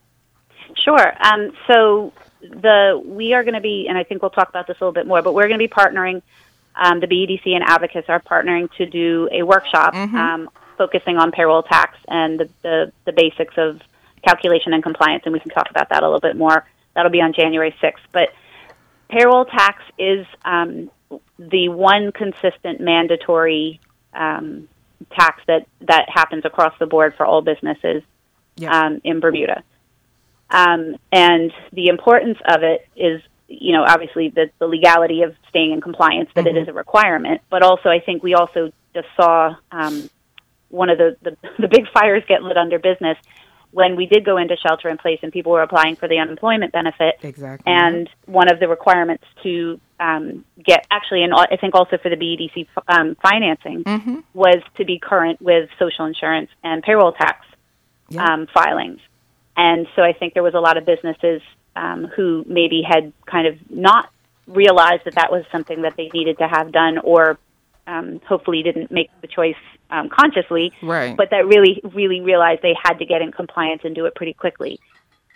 Sure. 0.84 1.14
Um, 1.24 1.52
so 1.68 2.14
the 2.50 3.02
we 3.04 3.34
are 3.34 3.44
going 3.44 3.54
to 3.56 3.62
be, 3.62 3.88
and 3.88 3.98
I 3.98 4.04
think 4.04 4.22
we'll 4.22 4.32
talk 4.32 4.50
about 4.50 4.68
this 4.68 4.78
a 4.80 4.84
little 4.84 4.94
bit 4.94 5.08
more, 5.08 5.22
but 5.22 5.34
we're 5.34 5.48
going 5.48 5.60
to 5.60 5.68
be 5.68 5.74
partnering. 5.74 6.22
Um, 6.76 7.00
the 7.00 7.08
BEDC 7.08 7.48
and 7.56 7.64
Abacus 7.64 8.06
are 8.10 8.20
partnering 8.20 8.70
to 8.78 8.86
do 8.86 9.30
a 9.32 9.44
workshop 9.44 9.94
um, 10.14 10.50
focusing 10.78 11.18
on 11.18 11.32
payroll 11.32 11.64
tax 11.64 11.98
and 12.08 12.38
the, 12.40 12.50
the, 12.64 12.92
the 13.06 13.14
basics 13.14 13.54
of 13.58 13.80
calculation 14.24 14.74
and 14.74 14.84
compliance, 14.84 15.24
and 15.26 15.32
we 15.34 15.40
can 15.40 15.52
talk 15.52 15.70
about 15.70 15.88
that 15.90 16.04
a 16.04 16.06
little 16.06 16.20
bit 16.20 16.36
more. 16.36 16.66
That'll 16.94 17.12
be 17.12 17.22
on 17.22 17.32
January 17.34 17.74
6th. 17.82 17.94
But 18.12 18.30
payroll 19.10 19.46
tax 19.46 19.84
is 19.98 20.26
um, 20.44 20.92
the 21.40 21.70
one 21.70 22.12
consistent 22.12 22.82
mandatory 22.82 23.80
um, 24.14 24.68
tax 25.12 25.42
that, 25.48 25.68
that 25.82 26.10
happens 26.10 26.44
across 26.44 26.74
the 26.80 26.86
board 26.88 27.14
for 27.16 27.26
all 27.26 27.42
businesses 27.42 28.04
Yeah. 28.58 28.86
um, 28.86 29.02
in 29.04 29.20
Bermuda. 29.22 29.64
Um, 30.50 30.96
and 31.12 31.52
the 31.74 31.88
importance 31.88 32.38
of 32.48 32.64
it 32.64 32.88
is, 32.96 33.22
you 33.48 33.74
know, 33.74 33.84
obviously 33.88 34.30
the, 34.30 34.50
the 34.60 34.68
legality 34.68 35.22
of 35.24 35.36
staying 35.50 35.72
in 35.72 35.82
compliance, 35.82 36.30
that 36.36 36.48
it 36.48 36.56
is 36.58 36.68
a 36.68 36.74
requirement. 36.74 37.42
But 37.50 37.64
also, 37.64 37.90
I 37.90 38.00
think 38.00 38.24
we 38.24 38.34
also 38.36 38.72
just 38.94 39.08
saw 39.20 39.56
um, 39.72 40.10
one 40.70 40.90
of 40.90 40.98
the, 40.98 41.18
the, 41.22 41.38
the 41.60 41.68
big 41.68 41.88
fires 41.92 42.24
get 42.28 42.44
lit 42.44 42.58
under 42.58 42.80
business 42.80 43.18
when 43.72 43.98
we 43.98 44.06
did 44.06 44.24
go 44.24 44.38
into 44.38 44.56
shelter 44.56 44.88
in 44.88 44.98
place 44.98 45.20
and 45.22 45.34
people 45.34 45.52
were 45.52 45.62
applying 45.62 45.98
for 45.98 46.08
the 46.08 46.18
unemployment 46.20 46.72
benefit. 46.72 47.16
Exactly. 47.24 47.72
And 47.72 48.10
one 48.26 48.50
of 48.50 48.60
the 48.62 48.70
requirements 48.70 49.26
to 49.44 49.82
um, 50.00 50.46
get, 50.64 50.86
actually, 50.90 51.24
and 51.24 51.34
I 51.34 51.58
think 51.60 51.76
also 51.76 51.98
for 51.98 52.10
the 52.10 52.16
BEDC 52.16 52.68
um, 52.88 53.16
financing, 53.22 53.84
Mm-hmm. 53.84 54.20
was 54.34 54.62
to 54.78 54.86
be 54.86 54.98
current 55.00 55.42
with 55.42 55.70
social 55.78 56.06
insurance 56.06 56.50
and 56.64 56.84
payroll 56.84 57.12
tax 57.14 57.46
Yeah. 58.10 58.24
um, 58.24 58.48
filings. 58.54 59.02
And 59.58 59.88
so 59.96 60.02
I 60.02 60.14
think 60.14 60.34
there 60.34 60.44
was 60.44 60.54
a 60.54 60.60
lot 60.60 60.78
of 60.78 60.86
businesses 60.86 61.42
um, 61.76 62.06
who 62.16 62.44
maybe 62.48 62.82
had 62.82 63.14
kind 63.26 63.48
of 63.48 63.58
not 63.70 64.10
realized 64.48 65.06
that 65.06 65.16
that 65.16 65.32
was 65.32 65.44
something 65.52 65.82
that 65.84 65.96
they 65.98 66.10
needed 66.14 66.38
to 66.38 66.48
have 66.48 66.72
done, 66.72 66.98
or 67.00 67.38
um, 67.88 68.20
hopefully 68.28 68.64
didn't 68.64 68.92
make 68.92 69.10
the 69.22 69.28
choice 69.28 69.56
um, 69.90 70.10
consciously, 70.10 70.72
Right. 70.82 71.16
but 71.16 71.30
that 71.32 71.46
really, 71.48 71.82
really 71.94 72.22
realized 72.22 72.62
they 72.62 72.76
had 72.82 73.00
to 73.00 73.06
get 73.06 73.22
in 73.22 73.32
compliance 73.32 73.82
and 73.84 73.96
do 73.96 74.06
it 74.06 74.16
pretty 74.16 74.34
quickly. 74.34 74.80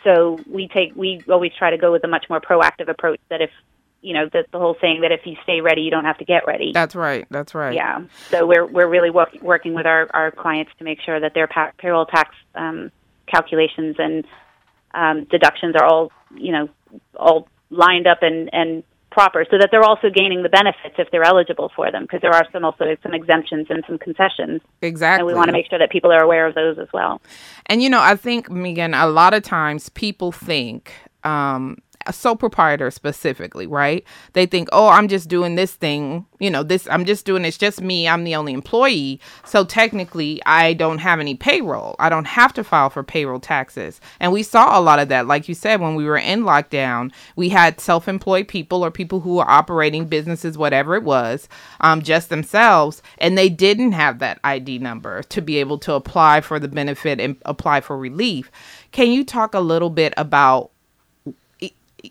So 0.03 0.39
we 0.49 0.67
take, 0.67 0.95
we 0.95 1.21
always 1.29 1.51
try 1.57 1.71
to 1.71 1.77
go 1.77 1.91
with 1.91 2.03
a 2.03 2.07
much 2.07 2.25
more 2.29 2.39
proactive 2.39 2.87
approach. 2.87 3.19
That 3.29 3.41
if 3.41 3.51
you 4.01 4.13
know 4.13 4.29
the, 4.31 4.45
the 4.51 4.57
whole 4.57 4.77
saying 4.79 5.01
that 5.01 5.11
if 5.11 5.25
you 5.25 5.35
stay 5.43 5.59
ready, 5.59 5.81
you 5.81 5.91
don't 5.91 6.05
have 6.05 6.17
to 6.19 6.25
get 6.25 6.47
ready. 6.47 6.71
That's 6.73 6.95
right. 6.95 7.27
That's 7.29 7.53
right. 7.53 7.73
Yeah. 7.75 8.03
So 8.29 8.47
we're 8.47 8.65
we're 8.65 8.87
really 8.87 9.09
work, 9.09 9.35
working 9.41 9.73
with 9.73 9.85
our, 9.85 10.07
our 10.13 10.31
clients 10.31 10.71
to 10.77 10.85
make 10.85 11.01
sure 11.01 11.19
that 11.19 11.33
their 11.33 11.47
pa- 11.47 11.71
payroll 11.77 12.05
tax 12.05 12.33
um, 12.55 12.91
calculations 13.29 13.95
and 13.99 14.25
um, 14.93 15.25
deductions 15.25 15.75
are 15.75 15.85
all 15.85 16.11
you 16.35 16.51
know 16.51 16.69
all 17.15 17.47
lined 17.69 18.07
up 18.07 18.19
and 18.21 18.49
and 18.53 18.83
proper, 19.11 19.43
so 19.49 19.57
that 19.57 19.69
they're 19.71 19.83
also 19.83 20.09
gaining 20.09 20.43
the 20.43 20.49
benefits 20.49 20.95
if 20.97 21.09
they're 21.11 21.23
eligible 21.23 21.71
for 21.75 21.91
them, 21.91 22.03
because 22.03 22.21
there 22.21 22.31
are 22.31 22.45
some 22.51 22.63
also 22.63 22.95
some 23.01 23.13
exemptions 23.13 23.67
and 23.69 23.83
some 23.87 23.97
concessions, 23.97 24.61
Exactly. 24.81 25.21
and 25.21 25.27
we 25.27 25.33
want 25.33 25.47
to 25.47 25.51
make 25.51 25.67
sure 25.69 25.79
that 25.79 25.89
people 25.91 26.11
are 26.11 26.23
aware 26.23 26.45
of 26.45 26.53
those 26.55 26.77
as 26.77 26.87
well. 26.93 27.21
And 27.65 27.81
you 27.81 27.89
know, 27.89 27.99
I 27.99 28.15
think 28.15 28.49
Megan, 28.49 28.93
a 28.93 29.07
lot 29.07 29.33
of 29.33 29.43
times 29.43 29.89
people 29.89 30.31
think, 30.31 30.93
um, 31.23 31.79
sole 32.13 32.35
proprietor 32.35 32.91
specifically, 32.91 33.67
right? 33.67 34.03
They 34.33 34.45
think, 34.45 34.69
oh, 34.71 34.87
I'm 34.87 35.07
just 35.07 35.29
doing 35.29 35.55
this 35.55 35.73
thing, 35.73 36.25
you 36.39 36.49
know, 36.49 36.63
this 36.63 36.87
I'm 36.89 37.05
just 37.05 37.25
doing 37.25 37.45
it's 37.45 37.57
just 37.57 37.81
me. 37.81 38.07
I'm 38.07 38.23
the 38.23 38.35
only 38.35 38.53
employee. 38.53 39.19
So 39.45 39.65
technically 39.65 40.41
I 40.45 40.73
don't 40.73 40.99
have 40.99 41.19
any 41.19 41.35
payroll. 41.35 41.95
I 41.99 42.09
don't 42.09 42.27
have 42.27 42.53
to 42.53 42.63
file 42.63 42.89
for 42.89 43.03
payroll 43.03 43.39
taxes. 43.39 43.99
And 44.19 44.31
we 44.31 44.43
saw 44.43 44.77
a 44.77 44.81
lot 44.81 44.99
of 44.99 45.09
that. 45.09 45.27
Like 45.27 45.47
you 45.49 45.55
said, 45.55 45.81
when 45.81 45.95
we 45.95 46.05
were 46.05 46.17
in 46.17 46.43
lockdown, 46.43 47.11
we 47.35 47.49
had 47.49 47.79
self-employed 47.79 48.47
people 48.47 48.83
or 48.83 48.91
people 48.91 49.19
who 49.19 49.35
were 49.35 49.49
operating 49.49 50.05
businesses, 50.05 50.57
whatever 50.57 50.95
it 50.95 51.03
was, 51.03 51.49
um, 51.81 52.01
just 52.01 52.29
themselves, 52.29 53.01
and 53.17 53.37
they 53.37 53.49
didn't 53.49 53.91
have 53.91 54.19
that 54.19 54.39
ID 54.43 54.79
number 54.79 55.23
to 55.23 55.41
be 55.41 55.57
able 55.57 55.77
to 55.79 55.93
apply 55.93 56.41
for 56.41 56.59
the 56.59 56.67
benefit 56.67 57.19
and 57.19 57.37
apply 57.45 57.81
for 57.81 57.97
relief. 57.97 58.51
Can 58.91 59.11
you 59.11 59.23
talk 59.23 59.53
a 59.53 59.59
little 59.59 59.89
bit 59.89 60.13
about 60.17 60.71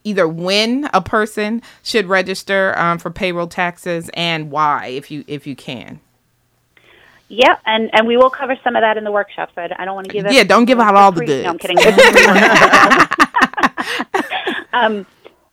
either 0.04 0.28
when 0.28 0.88
a 0.92 1.00
person 1.00 1.62
should 1.82 2.06
register 2.06 2.78
um, 2.78 2.98
for 2.98 3.10
payroll 3.10 3.46
taxes 3.46 4.10
and 4.14 4.50
why, 4.50 4.86
if 4.86 5.10
you 5.10 5.24
if 5.26 5.46
you 5.46 5.56
can? 5.56 6.00
Yeah, 7.28 7.56
and, 7.66 7.90
and 7.92 8.06
we 8.06 8.16
will 8.16 8.30
cover 8.30 8.56
some 8.64 8.74
of 8.74 8.80
that 8.80 8.96
in 8.96 9.04
the 9.04 9.12
workshop. 9.12 9.50
So 9.54 9.60
I, 9.60 9.84
don't 9.84 9.94
want 9.94 10.06
to 10.06 10.12
give 10.12 10.24
it. 10.24 10.32
Yeah, 10.32 10.44
don't 10.44 10.64
give 10.64 10.80
out 10.80 10.94
all 10.94 11.12
the 11.12 11.26
goods. 11.26 11.44
No, 11.44 11.50
I'm 11.50 11.58
kidding. 11.58 11.76
um, 14.72 15.06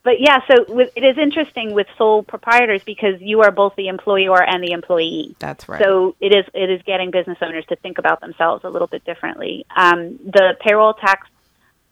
but 0.04 0.22
yeah, 0.22 0.40
so 0.48 0.66
with, 0.70 0.92
it 0.96 1.04
is 1.04 1.18
interesting 1.18 1.74
with 1.74 1.88
sole 1.98 2.24
proprietors 2.24 2.82
because 2.86 3.20
you 3.20 3.42
are 3.42 3.52
both 3.52 3.76
the 3.76 3.88
employer 3.88 4.42
and 4.42 4.64
the 4.64 4.72
employee. 4.72 5.36
That's 5.40 5.68
right. 5.68 5.84
So 5.84 6.16
it 6.22 6.34
is 6.34 6.46
it 6.54 6.70
is 6.70 6.82
getting 6.84 7.12
business 7.12 7.40
owners 7.42 7.66
to 7.70 7.76
think 7.76 7.98
about 7.98 8.22
themselves 8.22 8.64
a 8.64 8.70
little 8.70 8.88
bit 8.88 9.04
differently. 9.04 9.66
Um, 9.76 10.20
the 10.24 10.56
payroll 10.62 10.94
tax 10.94 11.28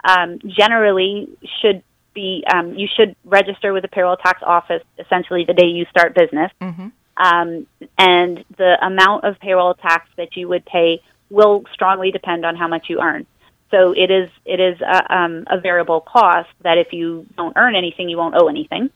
um, 0.03 0.39
generally 0.45 1.27
should 1.59 1.83
be 2.13 2.43
um, 2.53 2.75
you 2.75 2.87
should 2.95 3.15
register 3.25 3.73
with 3.73 3.81
the 3.83 3.87
payroll 3.87 4.17
tax 4.17 4.41
office 4.45 4.83
essentially 4.99 5.45
the 5.45 5.53
day 5.53 5.67
you 5.67 5.85
start 5.89 6.15
business, 6.15 6.51
Mhm. 6.61 6.91
um, 7.17 7.67
and 7.97 8.43
the 8.57 8.77
amount 8.85 9.23
of 9.23 9.39
payroll 9.39 9.73
tax 9.73 10.07
that 10.17 10.35
you 10.35 10.47
would 10.47 10.65
pay 10.65 11.01
will 11.29 11.63
strongly 11.73 12.11
depend 12.11 12.45
on 12.45 12.55
how 12.55 12.67
much 12.67 12.89
you 12.89 13.01
earn. 13.01 13.25
So 13.71 13.93
it 13.93 14.11
is 14.11 14.29
it 14.45 14.59
is 14.59 14.79
a, 14.81 15.15
um, 15.15 15.45
a 15.47 15.59
variable 15.59 16.01
cost 16.01 16.49
that 16.61 16.77
if 16.77 16.93
you 16.93 17.25
don't 17.35 17.55
earn 17.57 17.75
anything, 17.75 18.07
you 18.09 18.17
won't 18.17 18.35
owe 18.35 18.47
anything, 18.47 18.89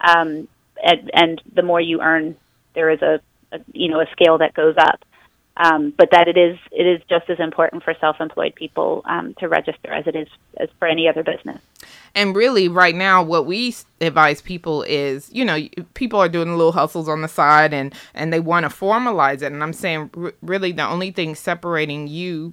um, 0.00 0.46
and, 0.82 1.10
and 1.12 1.42
the 1.54 1.62
more 1.62 1.80
you 1.80 2.00
earn, 2.00 2.36
there 2.74 2.90
is 2.90 3.02
a, 3.02 3.20
a 3.52 3.58
you 3.72 3.88
know 3.88 4.00
a 4.00 4.06
scale 4.12 4.38
that 4.38 4.54
goes 4.54 4.76
up. 4.78 5.04
Um, 5.56 5.92
but 5.96 6.10
that 6.10 6.26
it 6.26 6.36
is 6.36 6.58
it 6.72 6.84
is 6.84 7.00
just 7.08 7.30
as 7.30 7.38
important 7.38 7.84
for 7.84 7.94
self-employed 8.00 8.56
people 8.56 9.02
um, 9.04 9.34
to 9.34 9.48
register 9.48 9.92
as 9.92 10.04
it 10.08 10.16
is 10.16 10.26
as 10.56 10.68
for 10.80 10.88
any 10.88 11.08
other 11.08 11.22
business. 11.22 11.60
And 12.16 12.34
really, 12.34 12.68
right 12.68 12.94
now, 12.94 13.22
what 13.22 13.46
we 13.46 13.74
advise 14.00 14.40
people 14.40 14.82
is, 14.82 15.30
you 15.32 15.44
know, 15.44 15.58
people 15.94 16.18
are 16.18 16.28
doing 16.28 16.50
little 16.56 16.72
hustles 16.72 17.08
on 17.08 17.22
the 17.22 17.28
side, 17.28 17.72
and 17.72 17.94
and 18.14 18.32
they 18.32 18.40
want 18.40 18.64
to 18.64 18.68
formalize 18.68 19.42
it. 19.42 19.52
And 19.52 19.62
I'm 19.62 19.72
saying, 19.72 20.10
r- 20.16 20.34
really, 20.42 20.72
the 20.72 20.86
only 20.86 21.12
thing 21.12 21.36
separating 21.36 22.08
you 22.08 22.52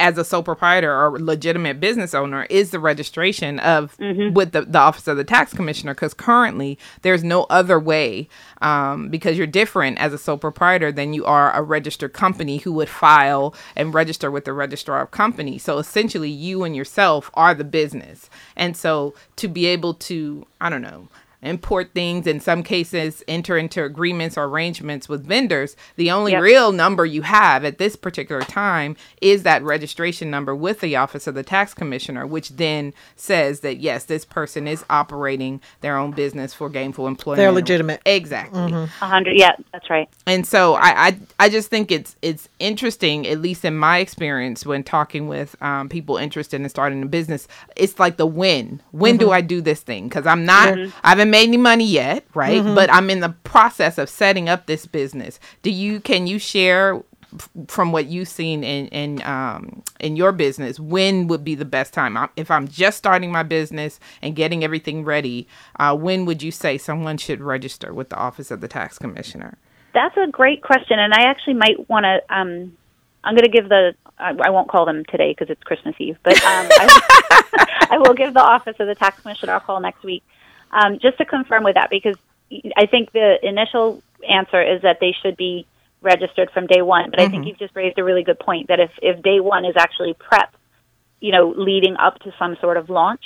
as 0.00 0.16
a 0.16 0.24
sole 0.24 0.42
proprietor 0.42 0.92
or 0.92 1.18
legitimate 1.18 1.80
business 1.80 2.14
owner 2.14 2.46
is 2.50 2.70
the 2.70 2.78
registration 2.78 3.58
of 3.60 3.98
with 4.34 4.52
the, 4.52 4.62
the 4.62 4.78
office 4.78 5.08
of 5.08 5.16
the 5.16 5.24
tax 5.24 5.52
commissioner 5.52 5.94
because 5.94 6.14
currently 6.14 6.78
there's 7.02 7.24
no 7.24 7.44
other 7.44 7.78
way 7.78 8.28
um, 8.62 9.08
because 9.08 9.36
you're 9.36 9.46
different 9.46 9.98
as 9.98 10.12
a 10.12 10.18
sole 10.18 10.38
proprietor 10.38 10.92
than 10.92 11.12
you 11.12 11.24
are 11.24 11.52
a 11.52 11.62
registered 11.62 12.12
company 12.12 12.58
who 12.58 12.72
would 12.72 12.88
file 12.88 13.54
and 13.74 13.92
register 13.92 14.30
with 14.30 14.44
the 14.44 14.52
registrar 14.52 15.02
of 15.02 15.10
companies 15.10 15.62
so 15.62 15.78
essentially 15.78 16.30
you 16.30 16.64
and 16.64 16.76
yourself 16.76 17.30
are 17.34 17.54
the 17.54 17.64
business. 17.64 18.30
And 18.56 18.76
so 18.76 19.14
to 19.36 19.48
be 19.48 19.66
able 19.66 19.94
to 19.94 20.46
i 20.60 20.68
don't 20.68 20.82
know 20.82 21.08
import 21.42 21.90
things 21.94 22.26
in 22.26 22.40
some 22.40 22.62
cases 22.62 23.22
enter 23.28 23.56
into 23.56 23.82
agreements 23.84 24.36
or 24.36 24.44
arrangements 24.44 25.08
with 25.08 25.24
vendors 25.26 25.76
the 25.96 26.10
only 26.10 26.32
Yep. 26.32 26.42
real 26.42 26.72
number 26.72 27.06
you 27.06 27.22
have 27.22 27.64
at 27.64 27.78
this 27.78 27.94
particular 27.96 28.40
time 28.42 28.96
is 29.22 29.44
that 29.44 29.62
registration 29.62 30.30
number 30.30 30.54
with 30.54 30.80
the 30.80 30.96
office 30.96 31.26
of 31.28 31.34
the 31.36 31.42
tax 31.44 31.74
commissioner 31.74 32.26
which 32.26 32.50
then 32.50 32.92
says 33.14 33.60
that 33.60 33.76
yes 33.78 34.04
this 34.04 34.24
person 34.24 34.66
is 34.66 34.84
operating 34.90 35.60
their 35.80 35.96
own 35.96 36.10
business 36.10 36.52
for 36.52 36.68
gainful 36.68 37.06
employment 37.06 37.38
They're 37.38 37.52
legitimate. 37.52 38.00
exactly 38.04 38.60
A 38.72 38.86
hundred, 38.86 39.38
yeah, 39.38 39.52
that's 39.72 39.88
right. 39.90 40.08
and 40.26 40.46
so 40.46 40.74
I, 40.74 41.06
I 41.08 41.18
I 41.38 41.48
just 41.48 41.68
think 41.70 41.92
it's 41.92 42.16
it's 42.22 42.48
interesting, 42.58 43.26
at 43.28 43.40
least 43.40 43.64
in 43.64 43.76
my 43.76 43.98
experience, 43.98 44.66
when 44.66 44.82
talking 44.82 45.28
with 45.28 45.54
um, 45.62 45.88
people 45.88 46.16
interested 46.16 46.60
in 46.60 46.68
starting 46.68 47.02
a 47.02 47.06
business. 47.06 47.46
It's 47.76 47.98
like 47.98 48.16
the 48.16 48.26
when. 48.26 48.82
When 48.90 49.16
do 49.16 49.30
I 49.30 49.40
do 49.40 49.60
this 49.60 49.80
thing? 49.80 50.08
Because 50.08 50.26
I'm 50.26 50.44
not. 50.44 50.76
I 51.04 51.14
haven't 51.28 51.40
made 51.40 51.48
any 51.48 51.56
money 51.56 51.86
yet, 51.86 52.24
right? 52.34 52.62
But 52.74 52.92
I'm 52.92 53.10
in 53.10 53.20
the 53.20 53.30
process 53.44 53.98
of 53.98 54.08
setting 54.08 54.48
up 54.48 54.66
this 54.66 54.86
business. 54.86 55.38
Do 55.62 55.70
you? 55.70 56.00
Can 56.00 56.26
you 56.26 56.38
share? 56.38 57.02
f- 57.34 57.50
From 57.68 57.92
what 57.92 58.06
you've 58.06 58.28
seen 58.28 58.64
in 58.64 58.88
in 58.88 59.22
um, 59.22 59.82
in 60.00 60.16
your 60.16 60.32
business, 60.32 60.80
when 60.80 61.26
would 61.28 61.44
be 61.44 61.54
the 61.54 61.64
best 61.66 61.92
time? 61.92 62.16
I'm- 62.16 62.30
If 62.36 62.50
I'm 62.50 62.66
just 62.68 62.96
starting 62.98 63.30
my 63.30 63.42
business 63.42 64.00
and 64.22 64.34
getting 64.34 64.64
everything 64.64 65.04
ready, 65.04 65.46
uh, 65.78 65.94
when 65.96 66.24
would 66.26 66.42
you 66.42 66.50
say 66.50 66.78
someone 66.78 67.18
should 67.18 67.40
register 67.40 67.92
with 67.92 68.08
the 68.08 68.16
Office 68.16 68.50
of 68.50 68.60
the 68.60 68.68
Tax 68.68 68.98
Commissioner? 68.98 69.58
That's 69.94 70.16
a 70.16 70.26
great 70.26 70.62
question, 70.62 70.98
and 70.98 71.12
I 71.12 71.22
actually 71.24 71.54
might 71.54 71.88
want 71.88 72.04
to. 72.04 72.20
Um, 72.34 72.76
I'm 73.24 73.34
going 73.34 73.44
to 73.44 73.50
give 73.50 73.68
the. 73.68 73.94
I, 74.18 74.30
I 74.44 74.50
won't 74.50 74.68
call 74.68 74.84
them 74.86 75.04
today 75.04 75.30
because 75.32 75.48
it's 75.50 75.62
Christmas 75.62 75.94
Eve, 75.98 76.16
but 76.24 76.34
um, 76.44 76.66
I, 76.70 77.88
I 77.90 77.98
will 77.98 78.14
give 78.14 78.32
the 78.34 78.42
office 78.42 78.76
of 78.80 78.86
the 78.86 78.94
tax 78.94 79.20
commissioner 79.20 79.54
a 79.54 79.60
call 79.60 79.80
next 79.80 80.02
week, 80.02 80.22
um, 80.70 80.98
just 81.00 81.18
to 81.18 81.24
confirm 81.24 81.64
with 81.64 81.74
that 81.74 81.90
because 81.90 82.16
I 82.76 82.86
think 82.86 83.12
the 83.12 83.36
initial 83.42 84.02
answer 84.28 84.62
is 84.62 84.82
that 84.82 84.98
they 85.00 85.14
should 85.22 85.36
be 85.36 85.66
registered 86.00 86.50
from 86.50 86.66
day 86.66 86.82
one. 86.82 87.10
But 87.10 87.20
I 87.20 87.28
think 87.28 87.46
you've 87.46 87.58
just 87.58 87.74
raised 87.74 87.98
a 87.98 88.04
really 88.04 88.22
good 88.22 88.38
point 88.38 88.68
that 88.68 88.80
if 88.80 88.90
if 89.02 89.22
day 89.22 89.40
one 89.40 89.64
is 89.64 89.74
actually 89.76 90.14
prep, 90.14 90.54
you 91.20 91.32
know, 91.32 91.52
leading 91.56 91.96
up 91.96 92.18
to 92.20 92.32
some 92.38 92.56
sort 92.60 92.76
of 92.76 92.88
launch, 92.88 93.24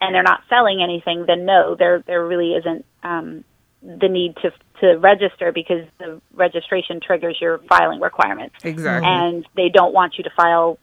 and 0.00 0.14
they're 0.14 0.22
not 0.22 0.42
selling 0.48 0.82
anything, 0.82 1.26
then 1.26 1.44
no, 1.44 1.74
there 1.74 2.02
there 2.06 2.24
really 2.26 2.54
isn't 2.54 2.84
um, 3.02 3.44
the 3.82 4.08
need 4.08 4.36
to 4.36 4.52
to 4.80 4.98
register 4.98 5.52
because 5.52 5.84
the 5.98 6.20
registration 6.34 7.00
triggers 7.00 7.36
your 7.40 7.58
filing 7.68 8.00
requirements, 8.00 8.56
Exactly. 8.64 9.08
and 9.08 9.46
they 9.56 9.68
don't 9.68 9.92
want 9.92 10.16
you 10.18 10.24
to 10.24 10.30
file 10.30 10.78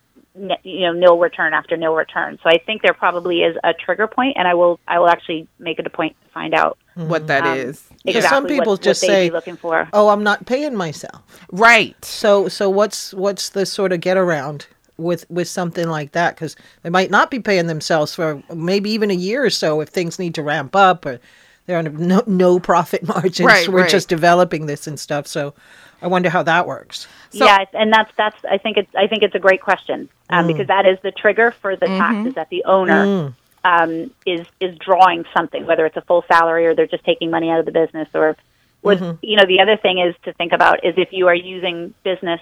you 0.64 0.82
know 0.82 0.94
nil 0.94 1.18
return 1.18 1.54
after 1.54 1.78
nil 1.78 1.94
return. 1.94 2.38
So 2.44 2.50
I 2.50 2.58
think 2.58 2.82
there 2.82 2.94
probably 2.94 3.42
is 3.42 3.56
a 3.64 3.74
trigger 3.74 4.08
point, 4.08 4.36
and 4.38 4.48
I 4.48 4.54
will 4.54 4.80
I 4.88 5.00
will 5.00 5.10
actually 5.10 5.48
make 5.60 5.80
it 5.80 5.88
a 5.88 5.90
point 5.90 6.16
to 6.26 6.32
find 6.32 6.54
out 6.54 6.78
what 6.96 7.28
that 7.28 7.46
um, 7.46 7.58
is. 7.58 7.88
exactly 8.06 8.30
some 8.30 8.48
people 8.48 8.74
what, 8.74 8.82
just 8.82 9.02
they'd 9.02 9.08
say, 9.08 9.30
looking 9.30 9.56
for. 9.58 9.88
Oh, 9.94 10.10
I'm 10.10 10.24
not 10.24 10.46
paying 10.46 10.76
myself. 10.76 11.22
Right. 11.52 12.04
So 12.04 12.48
so 12.48 12.70
what's 12.70 13.14
what's 13.14 13.50
the 13.50 13.66
sort 13.66 13.92
of 13.94 14.02
get 14.02 14.18
around 14.18 14.68
with 14.98 15.30
with 15.30 15.48
something 15.48 15.88
like 15.88 16.12
that? 16.12 16.36
Because 16.36 16.56
they 16.84 16.90
might 16.90 17.12
not 17.12 17.32
be 17.32 17.40
paying 17.40 17.68
themselves 17.68 18.14
for 18.14 18.42
maybe 18.54 18.90
even 18.92 19.12
a 19.12 19.16
year 19.16 19.46
or 19.46 19.50
so 19.50 19.82
if 19.82 19.90
things 19.90 20.20
need 20.20 20.36
to 20.36 20.44
ramp 20.44 20.76
up 20.76 21.06
or 21.06 21.20
they're 21.66 21.78
on 21.78 21.88
a 21.88 21.90
no, 21.90 22.24
no 22.28 22.60
profit 22.60 23.04
margins. 23.08 23.46
Right, 23.46 23.68
We're 23.68 23.82
right. 23.82 23.90
just 23.90 24.10
developing 24.10 24.66
this 24.66 24.88
and 24.88 25.00
stuff. 25.00 25.28
So 25.28 25.54
I 26.02 26.08
wonder 26.08 26.30
how 26.30 26.44
that 26.44 26.68
works. 26.68 27.08
So- 27.32 27.46
yeah, 27.46 27.66
and 27.74 27.92
that's 27.92 28.12
that's 28.18 28.38
I 28.50 28.58
think 28.58 28.78
it's 28.78 28.94
I 28.96 29.08
think 29.08 29.24
it's 29.24 29.36
a 29.36 29.40
great 29.40 29.62
question 29.62 30.10
um, 30.30 30.46
mm. 30.46 30.48
because 30.48 30.68
that 30.68 30.86
is 30.86 30.98
the 31.02 31.12
trigger 31.12 31.52
for 31.52 31.76
the 31.76 31.86
mm-hmm. 31.86 31.98
taxes 31.98 32.36
that 32.36 32.50
the 32.50 32.64
owner 32.66 33.06
mm. 33.06 33.34
um, 33.64 34.12
is 34.26 34.46
is 34.60 34.78
drawing 34.78 35.26
something, 35.36 35.66
whether 35.66 35.86
it's 35.86 35.98
a 35.98 36.02
full 36.02 36.24
salary 36.28 36.66
or 36.66 36.76
they're 36.76 36.88
just 36.88 37.04
taking 37.04 37.30
money 37.32 37.50
out 37.50 37.60
of 37.60 37.66
the 37.66 37.72
business. 37.72 38.08
Or, 38.14 38.38
with 38.82 39.00
mm-hmm. 39.00 39.18
you 39.24 39.36
know, 39.36 39.46
the 39.48 39.62
other 39.62 39.78
thing 39.78 40.00
is 40.00 40.16
to 40.24 40.34
think 40.34 40.54
about 40.54 40.86
is 40.86 40.94
if 40.98 41.12
you 41.12 41.28
are 41.28 41.36
using 41.36 41.94
business 42.04 42.40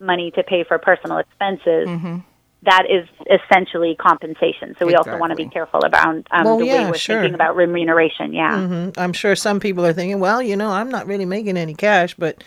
money 0.00 0.30
to 0.32 0.42
pay 0.42 0.64
for 0.64 0.78
personal 0.78 1.18
expenses. 1.18 1.88
Mm-hmm. 1.88 2.18
That 2.64 2.84
is 2.88 3.06
essentially 3.30 3.94
compensation. 3.96 4.74
So 4.78 4.86
we 4.86 4.94
also 4.94 5.18
want 5.18 5.30
to 5.30 5.36
be 5.36 5.48
careful 5.48 5.84
about 5.84 6.26
um, 6.30 6.44
Well, 6.44 6.58
the 6.58 6.66
yeah, 6.66 6.84
way 6.84 6.90
we're 6.90 6.94
sure. 6.98 7.20
thinking 7.20 7.34
about 7.34 7.56
remuneration. 7.56 8.32
Yeah. 8.32 8.52
Mhm. 8.52 8.94
I'm 8.98 9.12
sure 9.12 9.34
some 9.36 9.60
people 9.60 9.84
are 9.84 9.92
thinking, 9.92 10.20
well, 10.20 10.40
you 10.42 10.56
know, 10.56 10.70
I'm 10.70 10.88
not 10.88 11.06
really 11.06 11.24
making 11.26 11.56
any 11.56 11.74
cash, 11.74 12.14
but 12.14 12.42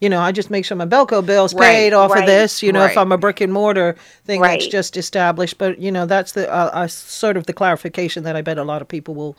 you 0.00 0.08
know, 0.08 0.20
I 0.20 0.32
just 0.32 0.50
make 0.50 0.64
sure 0.64 0.76
my 0.76 0.84
Belco 0.84 1.24
bill's 1.24 1.54
Right, 1.54 1.68
paid 1.70 1.92
off 1.92 2.16
of 2.16 2.26
this. 2.26 2.60
You 2.62 2.72
know, 2.72 2.84
if. 2.84 2.98
I'm 2.98 3.12
a 3.12 3.18
brick 3.18 3.40
and 3.40 3.52
mortar 3.52 3.94
thing 4.24 4.40
that's 4.42 4.66
just 4.66 4.96
established, 4.96 5.58
but 5.58 5.78
you 5.78 5.92
know, 5.92 6.06
that's 6.06 6.32
the 6.32 6.52
uh, 6.52 6.70
uh, 6.72 6.86
sort 6.88 7.36
of 7.36 7.46
the 7.46 7.52
clarification 7.52 8.24
that 8.24 8.34
I 8.34 8.42
bet 8.42 8.58
a 8.58 8.64
lot 8.64 8.82
of 8.82 8.88
people 8.88 9.14
will 9.14 9.36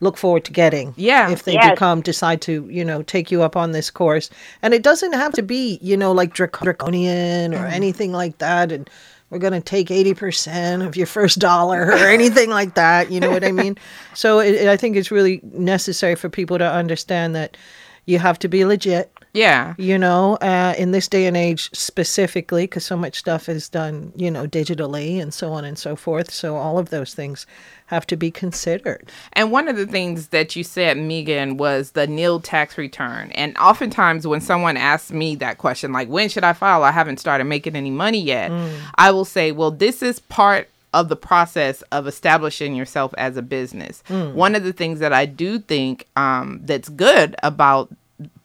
look 0.00 0.18
forward 0.18 0.44
to 0.44 0.52
getting. 0.52 0.92
Yeah. 0.98 1.30
if 1.30 1.44
they 1.44 1.54
Yes. 1.54 1.70
become 1.70 2.02
decide 2.02 2.42
to, 2.42 2.68
you 2.70 2.84
know, 2.84 3.00
take 3.02 3.30
you 3.30 3.42
up 3.42 3.56
on 3.56 3.72
this 3.72 3.90
course, 3.90 4.28
and 4.60 4.74
it 4.74 4.82
doesn't 4.82 5.14
have 5.14 5.32
to 5.32 5.42
be, 5.42 5.78
you 5.80 5.96
know, 5.96 6.12
like 6.12 6.34
drac- 6.34 6.60
draconian 6.60 7.54
or 7.54 7.66
anything 7.66 8.12
like 8.12 8.36
that, 8.38 8.70
and. 8.70 8.88
We're 9.30 9.38
going 9.40 9.54
to 9.54 9.60
take 9.60 9.88
80% 9.88 10.86
of 10.86 10.96
your 10.96 11.06
first 11.06 11.38
dollar 11.38 11.86
or 11.86 11.92
anything 12.08 12.48
like 12.50 12.74
that. 12.74 13.10
You 13.10 13.18
know 13.20 13.30
what 13.30 13.42
I 13.44 13.50
mean? 13.52 13.76
So 14.14 14.38
it, 14.38 14.54
it- 14.54 14.68
I 14.68 14.76
think 14.76 14.96
it's 14.96 15.10
really 15.10 15.40
necessary 15.42 16.14
for 16.14 16.28
people 16.28 16.58
to 16.58 16.70
understand 16.70 17.34
that 17.34 17.56
you 18.04 18.18
have 18.20 18.38
to 18.40 18.48
be 18.48 18.64
legit, 18.64 19.10
Yeah. 19.36 19.74
you 19.78 19.98
know, 19.98 20.36
uh, 20.36 20.74
in 20.78 20.90
this 20.92 21.08
day 21.08 21.26
and 21.26 21.36
age 21.36 21.70
specifically, 21.72 22.64
because 22.64 22.84
so 22.84 22.96
much 22.96 23.18
stuff 23.18 23.48
is 23.48 23.68
done, 23.68 24.12
you 24.16 24.30
know, 24.30 24.46
digitally 24.46 25.20
and 25.20 25.32
so 25.32 25.52
on 25.52 25.64
and 25.64 25.78
so 25.78 25.96
forth. 25.96 26.32
So 26.32 26.56
all 26.56 26.78
of 26.78 26.90
those 26.90 27.14
things 27.14 27.46
have 27.86 28.06
to 28.08 28.16
be 28.16 28.30
considered. 28.30 29.10
And 29.34 29.52
one 29.52 29.68
of 29.68 29.76
the 29.76 29.86
things 29.86 30.28
that 30.28 30.56
you 30.56 30.64
said, 30.64 30.96
Megan, 30.96 31.56
was 31.56 31.92
the 31.92 32.06
nil 32.06 32.40
tax 32.40 32.76
return. 32.76 33.30
And 33.32 33.56
oftentimes, 33.58 34.26
when 34.26 34.40
someone 34.40 34.76
asks 34.76 35.12
me 35.12 35.36
that 35.36 35.58
question, 35.58 35.92
like, 35.92 36.08
when 36.08 36.28
should 36.28 36.42
I 36.44 36.52
file? 36.52 36.82
I 36.82 36.90
haven't 36.90 37.18
started 37.20 37.44
making 37.44 37.76
any 37.76 37.90
money 37.90 38.20
yet. 38.20 38.50
I 38.96 39.10
will 39.10 39.24
say, 39.24 39.52
well, 39.52 39.70
this 39.70 40.02
is 40.02 40.18
part 40.18 40.68
of 40.92 41.08
the 41.08 41.16
process 41.16 41.82
of 41.92 42.06
establishing 42.06 42.74
yourself 42.74 43.12
as 43.18 43.36
a 43.36 43.42
business. 43.42 44.02
One 44.08 44.54
of 44.54 44.64
the 44.64 44.72
things 44.72 44.98
that 45.00 45.12
I 45.12 45.26
do 45.26 45.58
think 45.58 46.06
um, 46.16 46.60
that's 46.64 46.88
good 46.88 47.36
about 47.42 47.94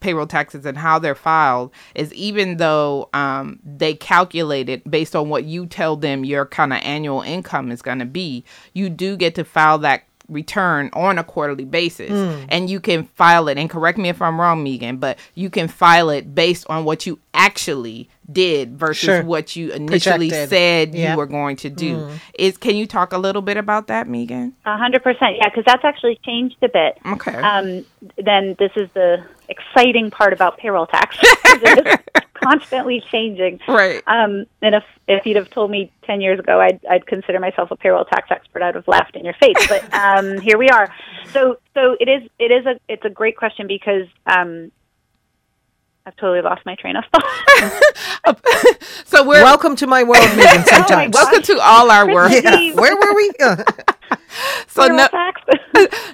payroll 0.00 0.26
taxes 0.26 0.66
and 0.66 0.76
how 0.76 0.98
they're 0.98 1.14
filed 1.14 1.70
is 1.94 2.12
even 2.14 2.58
though 2.58 3.08
um, 3.14 3.58
they 3.64 3.94
calculate 3.94 4.68
it 4.68 4.88
based 4.90 5.16
on 5.16 5.28
what 5.30 5.44
you 5.44 5.66
tell 5.66 5.96
them 5.96 6.24
your 6.24 6.44
kind 6.46 6.72
of 6.72 6.78
annual 6.82 7.22
income 7.22 7.70
is 7.72 7.80
going 7.82 7.98
to 7.98 8.04
be, 8.04 8.44
you 8.74 8.90
do 8.90 9.16
get 9.16 9.34
to 9.36 9.44
file 9.44 9.78
that 9.78 10.02
return 10.28 10.88
on 10.92 11.18
a 11.18 11.24
quarterly 11.24 11.64
basis 11.64 12.08
Hmm. 12.10 12.44
and 12.48 12.70
you 12.70 12.80
can 12.80 13.04
file 13.04 13.48
it 13.48 13.58
and 13.58 13.68
correct 13.68 13.98
me 13.98 14.08
if 14.08 14.22
i'm 14.22 14.40
wrong 14.40 14.62
megan 14.62 14.96
but 14.96 15.18
you 15.34 15.50
can 15.50 15.68
file 15.68 16.08
it 16.10 16.34
based 16.34 16.64
on 16.70 16.84
what 16.84 17.04
you 17.04 17.18
actually 17.34 18.08
did 18.32 18.78
versus 18.78 19.04
Sure. 19.04 19.22
what 19.24 19.54
you 19.56 19.70
initially 19.72 20.28
Projected. 20.28 20.48
said 20.48 20.94
Yeah. 20.94 21.12
You 21.12 21.16
were 21.18 21.26
going 21.26 21.56
to 21.56 21.70
do 21.70 22.08
is 22.38 22.56
can 22.56 22.76
you 22.76 22.86
talk 22.86 23.12
a 23.12 23.18
little 23.18 23.42
bit 23.42 23.56
about 23.56 23.86
that 23.88 24.06
megan 24.08 24.54
A 24.64 24.76
hundred 24.76 25.02
percent, 25.02 25.36
yeah, 25.36 25.48
because 25.48 25.64
that's 25.66 25.84
actually 25.84 26.18
changed 26.24 26.56
a 26.62 26.68
bit. 26.68 26.98
okay 27.06 27.34
Um, 27.34 27.84
then 28.16 28.56
this 28.58 28.72
is 28.76 28.88
the 28.94 29.24
exciting 29.48 30.10
part 30.10 30.32
about 30.32 30.56
payroll 30.58 30.86
tax; 30.86 31.16
it's 31.22 32.02
constantly 32.34 33.02
changing. 33.10 33.60
right 33.68 34.02
Um, 34.06 34.46
and 34.62 34.74
if 34.74 34.84
if 35.08 35.26
you'd 35.26 35.36
have 35.36 35.50
told 35.50 35.70
me 35.70 35.90
ten 36.04 36.20
years 36.20 36.38
ago, 36.38 36.60
I'd 36.60 36.80
I'd 36.90 37.06
consider 37.06 37.38
myself 37.40 37.70
a 37.70 37.76
payroll 37.76 38.04
tax 38.04 38.30
expert. 38.30 38.62
I'd 38.62 38.74
have 38.74 38.88
laughed 38.88 39.14
in 39.16 39.24
your 39.24 39.34
face. 39.34 39.56
But 39.68 39.82
um, 39.94 40.40
here 40.40 40.58
we 40.58 40.68
are. 40.68 40.88
So 41.32 41.58
so 41.74 41.96
it 42.00 42.08
is 42.08 42.28
it 42.38 42.50
is 42.50 42.64
a 42.66 42.78
it's 42.88 43.04
a 43.04 43.10
great 43.10 43.36
question 43.36 43.66
because 43.66 44.06
um, 44.26 44.70
I've 46.04 46.16
totally 46.16 46.40
lost 46.42 46.62
my 46.66 46.74
train 46.74 46.96
of 46.96 47.04
thought. 47.12 48.40
so 49.04 49.26
we're 49.26 49.42
Welcome 49.42 49.76
to 49.76 49.86
my 49.86 50.02
world, 50.02 50.26
Megan. 50.36 50.64
Sometimes. 50.66 51.14
welcome 51.14 51.42
to 51.42 51.58
all 51.60 51.90
our 51.90 52.12
work 52.12 52.32
yeah. 52.32 52.72
Where 52.74 52.96
were 52.96 53.14
we? 53.14 53.30
Uh, 53.42 54.16
so 54.66 54.86
no 54.88 55.08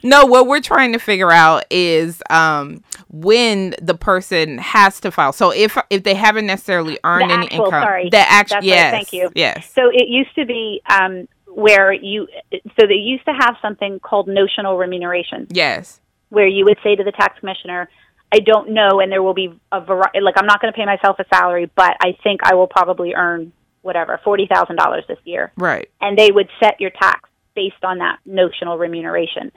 no 0.05 0.24
what 0.27 0.46
we're 0.46 0.61
trying 0.61 0.92
to 0.92 0.98
figure 0.98 1.31
out 1.33 1.64
is 1.70 2.22
um 2.31 2.83
when 3.11 3.74
the 3.83 3.94
person 3.94 4.59
has 4.59 5.01
to 5.01 5.11
file 5.11 5.33
so 5.33 5.51
if 5.53 5.77
if 5.90 6.03
they 6.05 6.14
haven't 6.14 6.46
necessarily 6.46 6.98
earned 7.05 7.31
The 7.31 7.35
any 7.35 7.46
actual, 7.46 7.64
income 7.66 7.83
sorry. 7.83 8.09
the 8.11 8.18
actual 8.18 8.55
That's 8.57 8.66
right, 8.66 8.74
yes 8.77 8.90
thank 8.92 9.12
you. 9.12 9.31
yes 9.35 9.72
So 9.74 9.88
it 9.92 10.09
used 10.09 10.35
to 10.37 10.46
be 10.46 10.81
um, 10.88 11.27
where 11.46 11.92
you 11.92 12.29
so 12.53 12.87
they 12.87 12.94
used 12.94 13.24
to 13.27 13.33
have 13.33 13.57
something 13.62 13.98
called 14.01 14.29
notional 14.29 14.77
remuneration. 14.79 15.46
yes 15.51 16.01
where 16.29 16.46
you 16.46 16.64
would 16.66 16.79
say 16.85 16.94
to 16.94 17.03
the 17.03 17.12
tax 17.12 17.38
commissioner, 17.40 17.88
I 18.31 18.41
don't 18.41 18.71
know, 18.71 19.01
and 19.01 19.11
there 19.11 19.23
will 19.23 19.35
be 19.35 19.59
a 19.73 19.81
variety, 19.81 20.21
like, 20.21 20.35
I'm 20.37 20.47
not 20.47 20.61
going 20.61 20.73
to 20.73 20.77
pay 20.77 20.85
myself 20.85 21.19
a 21.19 21.25
salary, 21.33 21.71
but 21.75 21.97
I 22.01 22.17
think 22.23 22.41
I 22.45 22.55
will 22.55 22.67
probably 22.67 23.14
earn 23.14 23.53
whatever, 23.83 24.21
$40,000 24.25 25.07
this 25.07 25.19
year. 25.25 25.53
right 25.57 25.88
And 26.01 26.19
they 26.19 26.31
would 26.31 26.49
set 26.61 26.81
your 26.81 26.91
tax 26.91 27.29
based 27.55 27.83
on 27.83 27.99
that 27.99 28.19
notional 28.27 28.77
remuneration. 28.77 29.51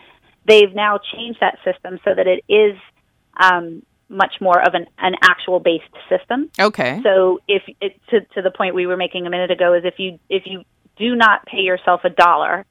They've 0.46 0.74
now 0.74 1.00
changed 1.14 1.40
that 1.42 1.58
system 1.66 2.00
so 2.06 2.14
that 2.16 2.28
it 2.28 2.44
is 2.48 2.78
um, 3.38 3.84
much 4.10 4.36
more 4.40 4.60
of 4.62 4.74
an, 4.74 4.88
an 4.98 5.16
actual 5.22 5.60
based 5.60 5.84
system. 6.10 6.50
okay 6.60 7.00
So 7.04 7.40
if 7.48 7.64
it, 7.80 8.00
to 8.10 8.22
to 8.36 8.42
the 8.42 8.52
point 8.52 8.76
we 8.76 8.86
were 8.88 8.98
making 8.98 9.28
a 9.28 9.30
minute 9.30 9.52
ago 9.52 9.74
is 9.74 9.84
if 9.86 9.96
you 9.98 10.20
if 10.30 10.44
you 10.46 10.64
do 10.98 11.16
not 11.16 11.46
pay 11.46 11.60
yourself 11.62 12.02
a 12.04 12.10
dollar, 12.10 12.66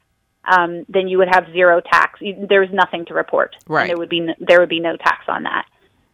um, 0.45 0.85
then 0.89 1.09
you 1.09 1.19
would 1.19 1.29
have 1.33 1.47
zero 1.53 1.81
tax. 1.81 2.21
You, 2.21 2.47
there's 2.49 2.73
nothing 2.73 3.07
to 3.07 3.15
report. 3.15 3.55
And 3.61 3.71
Right. 3.71 3.87
there 3.89 3.99
would 3.99 4.09
be 4.09 4.21
no, 4.21 4.35
there 4.41 4.61
would 4.61 4.69
be 4.69 4.81
no 4.81 4.97
tax 4.97 5.25
on 5.29 5.45
that. 5.45 5.67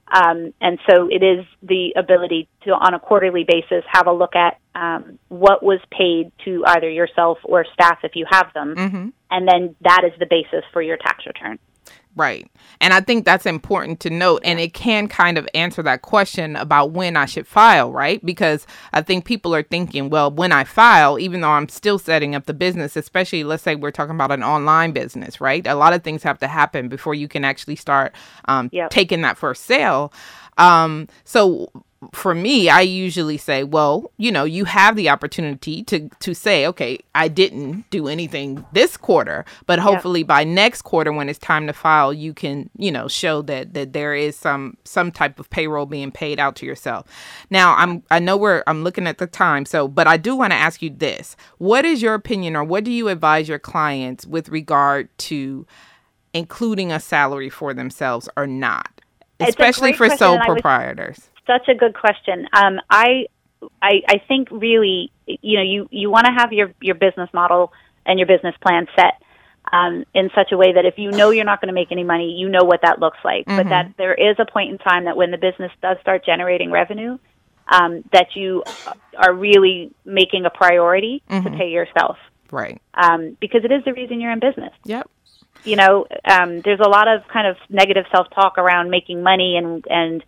Um, 0.09 0.55
and 0.61 0.79
so 0.89 1.09
it 1.11 1.23
is 1.23 1.45
the 1.63 1.95
ability 1.97 2.49
to 2.63 2.71
on 2.71 2.95
a 2.95 3.01
quarterly 3.01 3.45
basis 3.45 3.85
have 3.91 4.07
a 4.07 4.13
look 4.13 4.37
at 4.37 4.59
um, 4.75 5.19
what 5.29 5.63
was 5.63 5.81
paid 5.91 6.31
to 6.45 6.65
either 6.67 6.89
yourself 6.89 7.39
or 7.43 7.65
staff 7.73 7.99
if 8.05 8.15
you 8.15 8.27
have 8.31 8.53
them, 8.55 8.75
hmm 8.77 9.09
and 9.29 9.49
then 9.49 9.75
that 9.81 10.03
is 10.05 10.17
the 10.21 10.27
basis 10.27 10.65
for 10.73 10.81
your 10.81 10.97
tax 10.97 11.27
return. 11.27 11.59
Right. 12.17 12.51
And 12.81 12.95
I 12.95 13.03
think 13.03 13.27
that's 13.27 13.45
important 13.45 14.01
to 14.01 14.11
note. 14.11 14.41
And 14.43 14.59
it 14.59 14.73
can 14.73 15.07
kind 15.07 15.37
of 15.37 15.47
answer 15.53 15.83
that 15.83 16.01
question 16.01 16.57
about 16.57 16.93
when 16.93 17.15
I 17.15 17.27
should 17.27 17.47
file, 17.47 17.93
right? 17.93 18.25
Because 18.25 18.67
I 18.95 19.03
think 19.03 19.27
people 19.27 19.55
are 19.55 19.63
thinking, 19.63 20.09
well, 20.09 20.31
when 20.31 20.51
I 20.51 20.65
file, 20.65 21.19
even 21.19 21.43
though 21.43 21.51
I'm 21.51 21.69
still 21.69 21.99
setting 21.99 22.35
up 22.35 22.47
the 22.47 22.55
business, 22.55 22.97
especially 22.97 23.45
let's 23.45 23.63
say 23.63 23.75
we're 23.75 23.91
talking 23.91 24.15
about 24.15 24.33
an 24.33 24.43
online 24.43 24.93
business, 24.93 25.43
right? 25.43 25.67
A 25.67 25.75
lot 25.75 25.93
of 25.93 26.03
things 26.03 26.23
have 26.23 26.39
to 26.39 26.49
happen 26.49 26.89
before 26.89 27.15
you 27.15 27.29
can 27.29 27.45
actually 27.45 27.77
start 27.77 28.15
um, 28.47 28.71
Yep. 28.73 28.89
taking 28.91 29.21
that 29.21 29.37
first 29.37 29.65
sale. 29.67 30.11
Um, 30.59 31.09
so 31.25 31.71
for 32.13 32.35
me, 32.35 32.69
I 32.69 32.83
usually 32.83 33.39
say, 33.39 33.65
well, 33.65 34.11
you 34.19 34.31
know, 34.31 34.45
you 34.45 34.65
have 34.67 34.97
the 34.97 35.09
opportunity 35.09 35.83
to 35.85 36.09
to 36.21 36.35
say, 36.35 36.67
okay, 36.67 36.99
I 37.15 37.29
didn't 37.29 37.89
do 37.91 38.09
anything 38.09 38.65
this 38.73 38.97
quarter, 38.97 39.45
but 39.67 39.79
hopefully 39.79 40.23
by 40.23 40.45
next 40.45 40.83
quarter 40.83 41.13
when 41.13 41.29
it's 41.29 41.39
time 41.39 41.67
to 41.67 41.73
file, 41.73 42.13
you 42.13 42.35
can, 42.35 42.71
you 42.77 42.93
know, 42.93 43.09
show 43.09 43.43
that 43.43 43.75
that 43.75 43.93
there 43.93 44.15
is 44.15 44.37
some 44.37 44.77
some 44.85 45.11
type 45.11 45.39
of 45.41 45.49
payroll 45.51 45.87
being 45.87 46.11
paid 46.11 46.39
out 46.39 46.57
to 46.57 46.67
yourself. 46.67 47.07
Now, 47.51 47.75
I'm 47.77 48.03
I 48.11 48.19
know 48.19 48.37
we're 48.37 48.63
I'm 48.67 48.85
looking 48.85 49.07
at 49.07 49.19
the 49.19 49.27
time, 49.27 49.65
so 49.65 49.89
but 49.89 50.07
I 50.07 50.17
do 50.17 50.37
want 50.37 50.53
to 50.53 50.57
ask 50.59 50.83
you 50.83 50.91
this. 50.91 51.37
What 51.59 51.85
is 51.85 52.03
your 52.03 52.15
opinion 52.15 52.57
or 52.57 52.65
what 52.65 52.85
do 52.85 52.93
you 52.93 53.09
advise 53.09 53.49
your 53.49 53.59
clients 53.59 54.27
with 54.27 54.49
regard 54.49 55.09
to 55.19 55.67
including 56.35 56.93
a 56.93 57.01
salary 57.01 57.49
for 57.49 57.73
themselves 57.73 58.29
or 58.37 58.47
not? 58.47 58.96
Especially 59.41 59.93
for 59.93 60.07
question, 60.07 60.19
sole 60.19 60.35
and 60.35 60.43
I 60.43 60.49
was- 60.49 60.55
proprietors. 60.57 61.31
such 61.47 61.69
a 61.69 61.75
good 61.75 61.95
question. 61.95 62.49
Um, 62.53 62.81
I, 62.91 63.27
I, 63.83 64.03
I 64.09 64.19
think 64.29 64.49
really, 64.51 65.11
you 65.27 65.57
know, 65.57 65.63
you, 65.63 65.89
you 65.91 66.11
want 66.11 66.27
to 66.27 66.33
have 66.33 66.53
your, 66.53 66.73
your 66.81 66.95
business 66.95 67.29
model 67.33 67.73
and 68.05 68.19
your 68.19 68.27
business 68.27 68.55
plan 68.61 68.87
set 68.97 69.21
um, 69.73 70.05
in 70.15 70.31
such 70.35 70.53
a 70.53 70.57
way 70.57 70.73
that 70.75 70.85
if 70.85 70.95
you 70.97 71.11
know 71.11 71.31
you're 71.31 71.45
not 71.45 71.61
going 71.61 71.69
to 71.69 71.75
make 71.75 71.91
any 71.91 72.05
money, 72.05 72.33
you 72.39 72.49
know 72.49 72.63
what 72.65 72.81
that 72.83 73.01
looks 73.01 73.19
like. 73.25 73.47
But 73.47 73.69
that 73.69 73.95
there 73.99 74.15
is 74.15 74.37
a 74.39 74.45
point 74.47 74.71
in 74.71 74.79
time 74.79 75.05
that 75.07 75.17
when 75.17 75.31
the 75.33 75.39
business 75.39 75.73
does 75.83 75.97
start 76.01 76.25
generating 76.25 76.71
revenue, 76.71 77.19
um, 77.69 78.05
that 78.13 78.37
you 78.37 78.63
are 79.17 79.33
really 79.35 79.91
making 80.05 80.45
a 80.47 80.51
priority 80.51 81.23
to 81.31 81.51
pay 81.51 81.71
yourself 81.71 82.17
Right. 82.53 82.81
um, 82.95 83.37
because 83.41 83.65
it 83.65 83.73
is 83.73 83.83
the 83.85 83.93
reason 83.93 84.21
you're 84.21 84.31
in 84.31 84.39
business 84.39 84.73
Yep. 84.85 85.11
You 85.67 85.77
know, 85.77 86.07
um, 86.25 86.61
there's 86.65 86.81
a 86.81 86.89
lot 86.89 87.09
of 87.09 87.23
kind 87.33 87.47
of 87.47 87.57
negative 87.69 88.05
self-talk 88.13 88.57
around 88.59 88.91
making 88.91 89.23
money, 89.23 89.57
and 89.57 89.85
and 89.91 90.25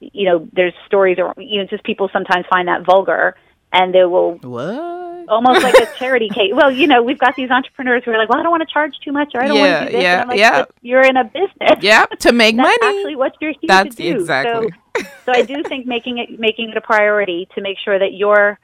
you 0.00 0.26
know, 0.28 0.46
there's 0.52 0.74
stories, 0.86 1.18
or 1.18 1.34
you 1.38 1.60
know, 1.62 1.66
just 1.66 1.82
people 1.84 2.10
sometimes 2.12 2.44
find 2.50 2.68
that 2.68 2.84
vulgar, 2.84 3.34
and 3.72 3.94
they 3.94 4.04
will 4.04 4.34
What? 4.42 5.24
almost 5.28 5.62
like 5.62 5.74
a 5.76 5.86
charity 5.98 6.28
case. 6.34 6.52
Well, 6.52 6.70
you 6.70 6.86
know, 6.86 7.02
we've 7.02 7.18
got 7.18 7.34
these 7.36 7.50
entrepreneurs 7.50 8.02
who 8.04 8.10
are 8.12 8.18
like, 8.18 8.28
well, 8.28 8.38
I 8.38 8.42
don't 8.42 8.50
want 8.50 8.62
to 8.68 8.72
charge 8.72 8.92
too 9.02 9.12
much, 9.12 9.32
or 9.34 9.42
I 9.42 9.48
don't 9.48 9.56
Yeah, 9.56 9.78
want 9.80 9.80
to 9.80 9.86
do 9.86 9.92
this. 9.96 10.02
yeah, 10.02 10.12
and 10.12 10.22
I'm 10.22 10.28
like, 10.28 10.38
yeah. 10.38 10.64
You're 10.82 11.02
in 11.02 11.16
a 11.16 11.24
business. 11.24 11.78
Yep. 11.80 12.18
To 12.20 12.32
make 12.32 12.56
That's 12.56 12.78
money. 12.80 12.98
actually 12.98 13.16
what 13.16 13.32
you're 13.40 13.52
here 13.52 13.68
That's 13.68 13.96
to 13.96 14.02
do. 14.02 14.20
exactly. 14.20 14.68
So, 14.96 15.02
so 15.24 15.32
I 15.32 15.42
do 15.42 15.64
think 15.64 15.86
making 15.86 16.18
it 16.18 16.38
making 16.38 16.68
it 16.70 16.76
a 16.76 16.82
priority 16.82 17.48
to 17.54 17.62
make 17.62 17.78
sure 17.82 17.98
that 17.98 18.12
your 18.12 18.58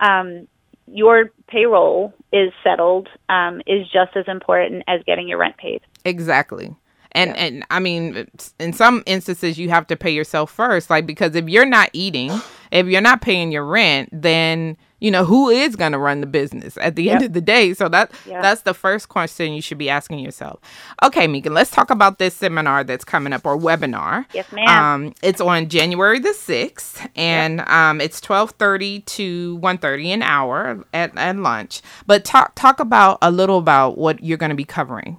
um, 0.00 0.48
your 0.86 1.30
payroll 1.48 2.12
is 2.32 2.52
settled 2.62 3.08
um, 3.28 3.60
is 3.66 3.86
just 3.90 4.16
as 4.16 4.24
important 4.28 4.84
as 4.86 5.00
getting 5.06 5.28
your 5.28 5.38
rent 5.38 5.56
paid. 5.56 5.80
Exactly. 6.04 6.74
And 7.12 7.36
and 7.36 7.64
I 7.70 7.78
mean, 7.78 8.26
in 8.58 8.72
some 8.72 9.02
instances, 9.04 9.58
you 9.58 9.68
have 9.68 9.86
to 9.88 9.96
pay 9.96 10.10
yourself 10.10 10.50
first, 10.50 10.88
like 10.88 11.06
because 11.06 11.34
if 11.34 11.48
you're 11.48 11.66
not 11.66 11.90
eating, 11.92 12.30
if 12.70 12.86
you're 12.86 13.02
not 13.02 13.20
paying 13.20 13.52
your 13.52 13.66
rent, 13.66 14.08
then 14.12 14.78
you 15.02 15.10
know 15.10 15.24
who 15.24 15.50
is 15.50 15.74
going 15.76 15.92
to 15.92 15.98
run 15.98 16.20
the 16.20 16.26
business 16.26 16.78
at 16.80 16.94
the 16.96 17.10
end 17.10 17.22
of 17.22 17.32
the 17.32 17.40
day. 17.40 17.74
So 17.74 17.88
that 17.88 18.12
Yeah. 18.24 18.40
that's 18.40 18.62
the 18.62 18.72
first 18.74 19.08
question 19.08 19.52
you 19.52 19.60
should 19.60 19.78
be 19.78 19.90
asking 19.90 20.20
yourself. 20.20 20.60
Okay, 21.02 21.26
Megan, 21.26 21.52
let's 21.54 21.70
talk 21.70 21.90
about 21.90 22.18
this 22.18 22.34
seminar 22.34 22.84
that's 22.84 23.04
coming 23.04 23.32
up 23.32 23.44
or 23.44 23.58
webinar. 23.58 24.24
Yes, 24.32 24.50
ma'am. 24.52 24.68
Um, 24.68 25.14
it's 25.22 25.40
on 25.40 25.68
January 25.68 26.20
the 26.20 26.32
sixth, 26.34 27.06
and 27.16 27.60
um, 27.68 28.00
it's 28.00 28.20
twelve 28.20 28.52
thirty 28.52 29.00
to 29.00 29.56
one 29.56 29.78
thirty 29.78 30.12
an 30.12 30.22
hour 30.22 30.84
at, 30.94 31.16
at 31.18 31.36
lunch. 31.36 31.82
But 32.06 32.24
talk 32.24 32.52
talk 32.54 32.78
about 32.80 33.18
a 33.22 33.30
little 33.30 33.58
about 33.58 33.98
what 33.98 34.22
you're 34.22 34.38
going 34.38 34.50
to 34.50 34.56
be 34.56 34.64
covering. 34.64 35.18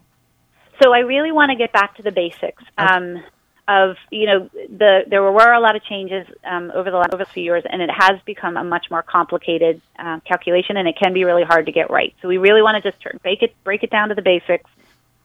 So 0.81 0.91
I 0.93 0.99
really 0.99 1.31
want 1.31 1.51
to 1.51 1.55
get 1.57 1.71
back 1.71 1.95
to 1.97 2.03
the 2.03 2.11
basics 2.11 2.63
um, 2.77 3.23
of 3.67 3.95
you 4.11 4.25
know 4.25 4.49
the 4.53 5.03
there 5.07 5.23
were 5.23 5.53
a 5.53 5.59
lot 5.59 5.75
of 5.75 5.83
changes 5.83 6.27
um, 6.43 6.71
over 6.73 6.91
the 6.91 6.97
last 6.97 7.13
over 7.13 7.25
few 7.25 7.43
years, 7.43 7.63
and 7.69 7.81
it 7.81 7.89
has 7.89 8.19
become 8.25 8.57
a 8.57 8.63
much 8.63 8.91
more 8.91 9.01
complicated 9.01 9.81
uh, 9.97 10.19
calculation, 10.21 10.75
and 10.77 10.87
it 10.87 10.97
can 11.01 11.13
be 11.13 11.23
really 11.23 11.43
hard 11.43 11.65
to 11.67 11.71
get 11.71 11.89
right. 11.89 12.13
So 12.21 12.27
we 12.27 12.37
really 12.37 12.61
want 12.61 12.81
to 12.81 12.91
just 12.91 13.01
turn, 13.01 13.19
break 13.21 13.41
it 13.41 13.55
break 13.63 13.83
it 13.83 13.89
down 13.89 14.09
to 14.09 14.15
the 14.15 14.21
basics 14.21 14.69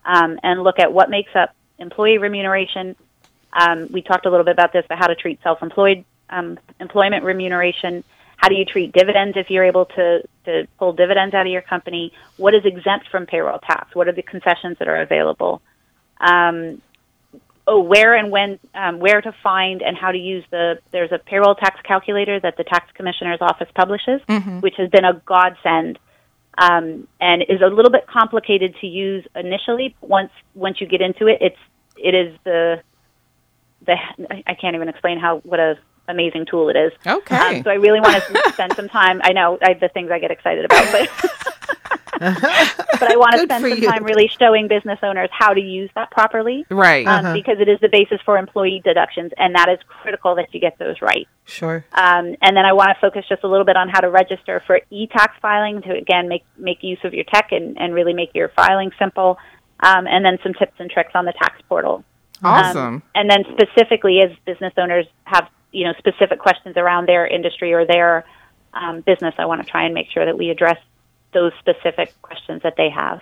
um, 0.04 0.38
and 0.42 0.62
look 0.62 0.78
at 0.78 0.92
what 0.92 1.10
makes 1.10 1.34
up 1.34 1.54
employee 1.78 2.18
remuneration. 2.18 2.96
Um, 3.52 3.88
we 3.90 4.02
talked 4.02 4.26
a 4.26 4.30
little 4.30 4.44
bit 4.44 4.52
about 4.52 4.72
this, 4.72 4.84
but 4.88 4.98
how 4.98 5.06
to 5.06 5.14
treat 5.14 5.42
self-employed 5.42 6.04
um, 6.30 6.58
employment 6.78 7.24
remuneration. 7.24 8.04
How 8.36 8.48
do 8.48 8.54
you 8.54 8.64
treat 8.64 8.92
dividends 8.92 9.36
if 9.36 9.50
you're 9.50 9.64
able 9.64 9.86
to, 9.86 10.22
to 10.44 10.68
pull 10.78 10.92
dividends 10.92 11.34
out 11.34 11.46
of 11.46 11.52
your 11.52 11.62
company? 11.62 12.12
What 12.36 12.54
is 12.54 12.64
exempt 12.64 13.08
from 13.08 13.26
payroll 13.26 13.58
tax? 13.58 13.94
What 13.96 14.06
are 14.06 14.12
the 14.12 14.22
concessions 14.22 14.78
that 14.78 14.86
are 14.86 15.00
available? 15.00 15.60
Um, 16.20 16.80
oh, 17.68 17.80
where 17.80 18.14
and 18.16 18.30
when, 18.32 18.58
um, 18.74 18.98
where 18.98 19.20
to 19.20 19.32
find 19.42 19.82
and 19.82 19.96
how 19.96 20.10
to 20.10 20.18
use 20.18 20.44
the. 20.50 20.78
There's 20.90 21.12
a 21.12 21.18
payroll 21.18 21.54
tax 21.54 21.78
calculator 21.84 22.40
that 22.40 22.56
the 22.56 22.64
tax 22.64 22.90
commissioner's 22.94 23.38
office 23.40 23.68
publishes, 23.74 24.20
which 24.60 24.74
has 24.78 24.90
been 24.90 25.04
a 25.04 25.22
godsend, 25.24 25.98
um, 26.56 27.06
and 27.20 27.42
is 27.42 27.60
a 27.62 27.68
little 27.68 27.90
bit 27.90 28.06
complicated 28.06 28.74
to 28.80 28.86
use 28.86 29.26
initially. 29.36 29.94
Once 30.00 30.32
once 30.54 30.80
you 30.80 30.86
get 30.86 31.00
into 31.00 31.26
it, 31.26 31.38
it's 31.40 31.58
it 31.96 32.14
is 32.14 32.36
the 32.44 32.82
the 33.86 33.96
I 34.46 34.54
can't 34.54 34.74
even 34.74 34.88
explain 34.88 35.18
how 35.18 35.38
what 35.38 35.60
a 35.60 35.78
amazing 36.08 36.46
tool 36.46 36.70
it 36.70 36.76
is. 36.76 36.92
Okay. 37.06 37.36
Um, 37.36 37.62
so 37.62 37.70
I 37.70 37.74
really 37.74 38.00
want 38.00 38.22
to 38.22 38.42
spend 38.52 38.74
some 38.74 38.88
time. 38.88 39.20
I 39.22 39.32
know 39.32 39.58
I, 39.62 39.74
the 39.74 39.88
things 39.88 40.10
I 40.10 40.18
get 40.18 40.30
excited 40.30 40.64
about, 40.64 40.90
but 40.90 42.00
but 42.18 43.10
I 43.10 43.16
want 43.16 43.32
to 43.34 43.42
spend 43.42 43.64
some 43.64 43.78
you. 43.78 43.88
time 43.88 44.04
really 44.04 44.30
showing 44.38 44.68
business 44.68 44.98
owners 45.02 45.28
how 45.32 45.54
to 45.54 45.60
use 45.60 45.90
that 45.94 46.10
properly. 46.10 46.64
Right. 46.70 47.06
Um, 47.06 47.24
Uh-huh. 47.26 47.34
Because 47.34 47.58
it 47.60 47.68
is 47.68 47.78
the 47.80 47.88
basis 47.88 48.20
for 48.24 48.38
employee 48.38 48.80
deductions, 48.84 49.32
and 49.36 49.54
that 49.54 49.68
is 49.68 49.78
critical 49.88 50.34
that 50.36 50.52
you 50.52 50.60
get 50.60 50.78
those 50.78 51.00
right. 51.02 51.26
Sure. 51.44 51.84
Um, 51.92 52.36
and 52.42 52.56
then 52.56 52.64
I 52.64 52.72
want 52.72 52.90
to 52.90 53.00
focus 53.00 53.24
just 53.28 53.44
a 53.44 53.48
little 53.48 53.64
bit 53.64 53.76
on 53.76 53.88
how 53.88 54.00
to 54.00 54.10
register 54.10 54.62
for 54.66 54.80
e-tax 54.90 55.34
filing 55.40 55.82
to 55.82 55.92
again 55.94 56.28
make 56.28 56.44
make 56.56 56.82
use 56.82 56.98
of 57.04 57.14
your 57.14 57.24
tech 57.24 57.48
and, 57.52 57.78
and 57.78 57.94
really 57.94 58.12
make 58.14 58.34
your 58.34 58.48
filing 58.50 58.90
simple. 58.98 59.38
Um, 59.80 60.06
and 60.06 60.24
then 60.24 60.38
some 60.42 60.54
tips 60.54 60.74
and 60.78 60.90
tricks 60.90 61.12
on 61.14 61.24
the 61.24 61.32
tax 61.32 61.60
portal. 61.68 62.04
awesome. 62.42 62.94
Um, 62.96 63.02
and 63.14 63.30
then 63.30 63.44
specifically, 63.52 64.20
as 64.20 64.30
business 64.44 64.72
owners 64.76 65.06
have 65.24 65.48
you 65.72 65.84
know 65.84 65.92
specific 65.98 66.38
questions 66.38 66.76
around 66.76 67.06
their 67.06 67.26
industry 67.26 67.72
or 67.72 67.86
their 67.86 68.24
um, 68.74 69.00
business, 69.02 69.34
I 69.38 69.46
want 69.46 69.64
to 69.64 69.70
try 69.70 69.84
and 69.84 69.94
make 69.94 70.08
sure 70.10 70.24
that 70.24 70.36
we 70.36 70.50
address 70.50 70.78
those 71.32 71.52
specific 71.58 72.14
questions 72.22 72.62
that 72.62 72.76
they 72.76 72.88
have. 72.88 73.20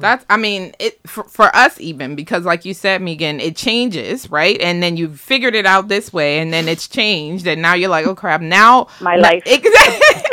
That's, 0.00 0.24
I 0.30 0.36
mean, 0.36 0.74
it 0.78 1.00
for, 1.06 1.24
for 1.24 1.54
us 1.54 1.80
even 1.80 2.14
because, 2.14 2.44
like 2.44 2.64
you 2.64 2.72
said, 2.72 3.02
Megan, 3.02 3.40
it 3.40 3.56
changes, 3.56 4.30
right? 4.30 4.60
And 4.60 4.82
then 4.82 4.96
you 4.96 5.08
figured 5.08 5.54
it 5.54 5.66
out 5.66 5.88
this 5.88 6.12
way, 6.12 6.38
and 6.38 6.52
then 6.52 6.68
it's 6.68 6.86
changed, 6.86 7.46
and 7.46 7.60
now 7.60 7.74
you're 7.74 7.90
like, 7.90 8.06
oh 8.06 8.14
crap, 8.14 8.40
now 8.40 8.88
My 9.00 9.16
life. 9.16 9.42
Exactly. 9.46 10.32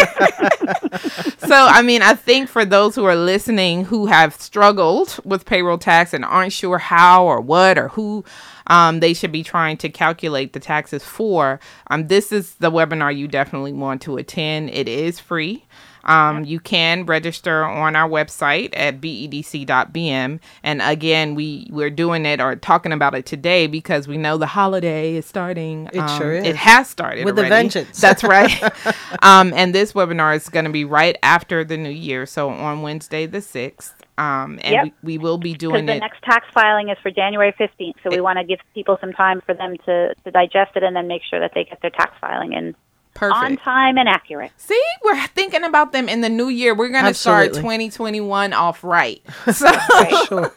so, 1.47 1.55
I 1.55 1.81
mean, 1.81 2.01
I 2.01 2.13
think 2.13 2.47
for 2.47 2.63
those 2.63 2.95
who 2.95 3.05
are 3.05 3.15
listening 3.15 3.85
who 3.85 4.05
have 4.05 4.35
struggled 4.35 5.19
with 5.23 5.45
payroll 5.45 5.77
tax 5.77 6.13
and 6.13 6.23
aren't 6.23 6.53
sure 6.53 6.77
how 6.77 7.25
or 7.25 7.41
what 7.41 7.77
or 7.77 7.89
who. 7.89 8.23
Um, 8.67 8.99
they 8.99 9.13
should 9.13 9.31
be 9.31 9.43
trying 9.43 9.77
to 9.77 9.89
calculate 9.89 10.53
the 10.53 10.59
taxes 10.59 11.03
for. 11.03 11.59
Um, 11.91 12.07
this 12.07 12.31
is 12.31 12.55
the 12.55 12.71
webinar 12.71 13.15
you 13.15 13.27
definitely 13.27 13.73
want 13.73 14.01
to 14.03 14.17
attend. 14.17 14.71
It 14.71 14.87
is 14.87 15.19
free. 15.19 15.65
Um, 16.05 16.43
you 16.45 16.59
can 16.59 17.05
register 17.05 17.63
on 17.65 17.95
our 17.95 18.07
website 18.09 18.69
at 18.75 19.01
bedc.bm. 19.01 20.39
And 20.63 20.81
again, 20.81 21.35
we, 21.35 21.67
we're 21.71 21.89
doing 21.89 22.25
it 22.25 22.39
or 22.39 22.55
talking 22.55 22.91
about 22.91 23.15
it 23.15 23.25
today 23.25 23.67
because 23.67 24.07
we 24.07 24.17
know 24.17 24.37
the 24.37 24.45
holiday 24.47 25.15
is 25.15 25.25
starting. 25.25 25.89
It 25.93 25.99
Um, 25.99 26.17
sure 26.19 26.33
is. 26.33 26.45
It 26.45 26.55
has 26.55 26.89
started 26.89 27.25
With 27.25 27.39
a 27.39 27.43
vengeance. 27.43 27.99
That's 27.99 28.23
right. 28.35 28.61
um, 29.23 29.53
and 29.53 29.73
this 29.73 29.93
webinar 29.93 30.35
is 30.35 30.49
going 30.49 30.65
to 30.65 30.71
be 30.71 30.85
right 30.85 31.17
after 31.23 31.63
the 31.63 31.77
new 31.77 31.89
year. 31.89 32.25
So 32.25 32.49
on 32.49 32.81
Wednesday, 32.81 33.25
the 33.25 33.39
6th. 33.39 33.93
Um, 34.17 34.59
and 34.63 34.71
Yep. 34.73 34.83
we, 34.83 34.93
we 35.03 35.17
will 35.17 35.37
be 35.37 35.53
doing 35.53 35.85
the 35.87 35.95
it. 35.95 35.99
next 35.99 36.21
tax 36.23 36.45
filing 36.53 36.89
is 36.89 36.97
for 37.03 37.11
January 37.11 37.53
15th, 37.59 37.95
so 38.01 38.09
we 38.09 38.21
want 38.21 38.39
to 38.39 38.45
give 38.45 38.59
people 38.73 38.97
some 39.01 39.11
time 39.11 39.41
for 39.45 39.53
them 39.53 39.75
to, 39.85 40.13
to 40.23 40.31
digest 40.31 40.71
it 40.77 40.83
and 40.83 40.95
then 40.95 41.07
make 41.07 41.21
sure 41.29 41.41
that 41.41 41.51
they 41.53 41.65
get 41.65 41.81
their 41.81 41.91
tax 41.91 42.13
filing 42.21 42.53
in 42.53 42.75
Perfect. 43.15 43.43
on 43.43 43.57
time 43.57 43.97
and 43.97 44.07
accurate. 44.07 44.51
See, 44.57 44.79
we're 45.03 45.25
thinking 45.27 45.63
about 45.63 45.93
them 45.93 46.07
in 46.07 46.21
the 46.21 46.29
new 46.29 46.49
year. 46.49 46.75
We're 46.75 46.89
going 46.89 47.05
to 47.05 47.13
start 47.13 47.53
2021 47.53 48.53
off 48.53 48.83
right. 48.83 49.21
So, 49.53 49.71
Sure. 50.27 50.53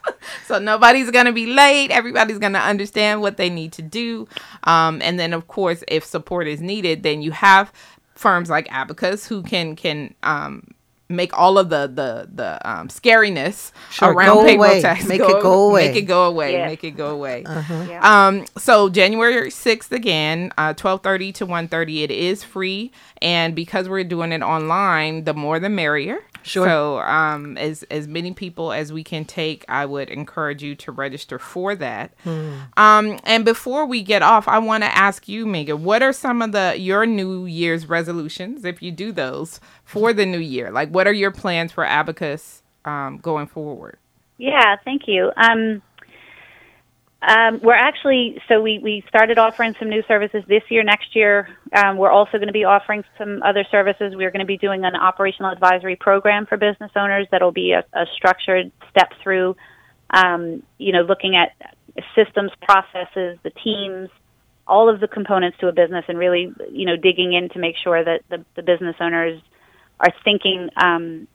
so 0.46 0.58
nobody's 0.58 1.10
going 1.10 1.26
to 1.26 1.32
be 1.32 1.46
late. 1.46 1.90
Everybody's 1.90 2.38
going 2.38 2.52
to 2.54 2.58
understand 2.60 3.20
what 3.22 3.36
they 3.36 3.48
need 3.48 3.72
to 3.74 3.82
do. 3.82 4.26
Um, 4.64 5.00
and 5.02 5.18
then, 5.18 5.32
of 5.32 5.46
course, 5.48 5.82
if 5.88 6.04
support 6.04 6.46
is 6.48 6.60
needed, 6.60 7.02
then 7.04 7.22
you 7.22 7.30
have 7.30 7.72
firms 8.14 8.50
like 8.50 8.66
Abacus 8.72 9.26
who 9.26 9.42
can 9.42 9.76
can 9.76 10.14
um, 10.24 10.66
make 11.08 11.36
all 11.38 11.58
of 11.58 11.70
the 11.70 11.86
the 11.86 12.28
the 12.32 12.70
um, 12.70 12.88
scariness 12.88 13.72
Sure, 13.90 14.12
around 14.12 14.36
go 14.36 14.44
payroll 14.44 14.64
away. 14.64 14.82
tax. 14.82 15.06
Make 15.06 15.20
it 15.20 15.26
go 15.42 15.68
away. 15.70 15.88
Make 15.88 15.96
it 15.96 16.02
go 16.02 16.24
away. 16.26 16.52
Yeah. 16.52 16.66
Make 16.66 16.84
it 16.84 16.92
go 16.92 17.08
away. 17.08 17.44
Yeah. 17.46 18.26
Um, 18.28 18.44
so 18.56 18.88
January 18.88 19.50
6th 19.50 19.92
again, 19.92 20.52
uh, 20.58 20.74
1230 20.74 21.32
to 21.32 21.46
130. 21.46 22.02
It 22.02 22.10
is 22.10 22.44
free. 22.44 22.92
And 23.20 23.54
because 23.54 23.88
we're 23.88 24.04
doing 24.04 24.32
it 24.32 24.42
online, 24.42 25.24
the 25.24 25.34
more 25.34 25.58
the 25.58 25.68
merrier. 25.68 26.18
Sure. 26.42 26.66
So 26.66 26.98
um, 27.00 27.58
as, 27.58 27.82
as 27.84 28.08
many 28.08 28.32
people 28.32 28.72
as 28.72 28.92
we 28.92 29.04
can 29.04 29.24
take, 29.24 29.64
I 29.68 29.84
would 29.84 30.08
encourage 30.08 30.62
you 30.62 30.74
to 30.76 30.92
register 30.92 31.38
for 31.38 31.74
that. 31.74 32.14
Um, 32.76 33.18
and 33.24 33.44
before 33.44 33.84
we 33.86 34.02
get 34.02 34.22
off, 34.22 34.48
I 34.48 34.58
want 34.58 34.82
to 34.84 34.96
ask 34.96 35.28
you, 35.28 35.44
Megan, 35.46 35.84
what 35.84 36.02
are 36.02 36.12
some 36.12 36.40
of 36.40 36.52
the 36.52 36.74
your 36.78 37.04
New 37.06 37.44
Year's 37.44 37.88
resolutions, 37.88 38.64
if 38.64 38.80
you 38.82 38.92
do 38.92 39.12
those, 39.12 39.60
for 39.84 40.12
the 40.12 40.24
new 40.24 40.38
year? 40.38 40.70
Like 40.70 40.90
what 40.90 41.06
are 41.06 41.12
your 41.12 41.32
plans 41.32 41.72
for 41.72 41.84
Abacus 41.84 42.62
um, 42.84 43.18
going 43.18 43.46
forward? 43.46 43.98
Yeah, 44.38 44.76
thank 44.84 45.02
you. 45.06 45.32
Um, 45.36 45.82
um, 47.20 47.60
we're 47.60 47.74
actually 47.74 48.40
so 48.48 48.62
we 48.62 48.78
we 48.78 49.02
started 49.08 49.38
offering 49.38 49.74
some 49.80 49.90
new 49.90 50.02
services 50.06 50.44
this 50.46 50.62
year. 50.68 50.84
Next 50.84 51.16
year, 51.16 51.48
um, 51.72 51.96
we're 51.96 52.10
also 52.10 52.38
going 52.38 52.46
to 52.46 52.52
be 52.52 52.64
offering 52.64 53.02
some 53.18 53.42
other 53.42 53.64
services. 53.72 54.14
We're 54.14 54.30
going 54.30 54.40
to 54.40 54.46
be 54.46 54.56
doing 54.56 54.84
an 54.84 54.94
operational 54.94 55.50
advisory 55.50 55.96
program 55.96 56.46
for 56.46 56.56
business 56.56 56.92
owners 56.94 57.26
that'll 57.32 57.50
be 57.50 57.72
a, 57.72 57.84
a 57.92 58.06
structured 58.14 58.70
step 58.90 59.12
through. 59.20 59.56
Um, 60.10 60.62
you 60.78 60.92
know, 60.92 61.02
looking 61.02 61.34
at 61.34 61.56
systems, 62.14 62.52
processes, 62.62 63.38
the 63.42 63.50
teams, 63.64 64.10
all 64.68 64.88
of 64.88 65.00
the 65.00 65.08
components 65.08 65.58
to 65.58 65.66
a 65.66 65.72
business, 65.72 66.04
and 66.06 66.18
really, 66.18 66.54
you 66.70 66.86
know, 66.86 66.96
digging 66.96 67.32
in 67.32 67.48
to 67.50 67.58
make 67.58 67.76
sure 67.82 68.02
that 68.02 68.22
the, 68.30 68.44
the 68.54 68.62
business 68.62 68.94
owners 69.00 69.42
are 69.98 70.12
thinking 70.22 70.70
um, 70.76 71.26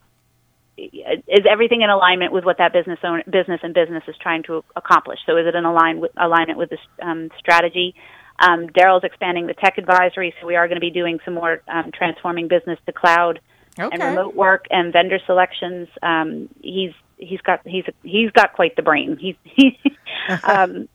is 0.78 1.46
everything 1.50 1.82
in 1.82 1.90
alignment 1.90 2.32
with 2.32 2.44
what 2.44 2.58
that 2.58 2.74
business 2.74 3.00
owner, 3.04 3.24
business 3.30 3.60
and 3.64 3.74
business 3.74 4.04
is 4.08 4.16
trying 4.22 4.44
to 4.44 4.64
accomplish? 4.76 5.20
So 5.26 5.38
is 5.38 5.46
it 5.48 5.56
in 5.56 5.66
align 5.66 6.00
with, 6.00 6.12
alignment 6.18 6.58
with 6.58 6.70
this 6.70 6.80
um, 7.02 7.30
strategy? 7.38 7.96
Um, 8.40 8.68
Daryl's 8.68 9.04
expanding 9.04 9.48
the 9.48 9.54
tech 9.54 9.78
advisory, 9.78 10.34
so 10.42 10.48
we 10.48 10.56
are 10.56 10.68
going 10.68 10.78
to 10.78 10.82
be 10.82 10.90
doing 10.90 11.20
some 11.24 11.36
more 11.36 11.62
um, 11.68 11.92
transforming 11.94 12.48
business 12.48 12.80
to 12.86 12.92
cloud 12.92 13.40
and 13.78 14.02
remote 14.02 14.36
work 14.36 14.66
and 14.70 14.92
vendor 14.92 15.20
selections. 15.26 15.88
Um, 16.02 16.50
he's 16.62 16.92
he's 17.18 17.42
got 17.42 17.62
he's 17.66 17.86
he's 18.04 18.32
got 18.32 18.54
quite 18.54 18.76
the 18.76 18.82
brain. 18.82 19.18
He's 19.20 19.36
he, 19.44 19.80
um, 20.44 20.88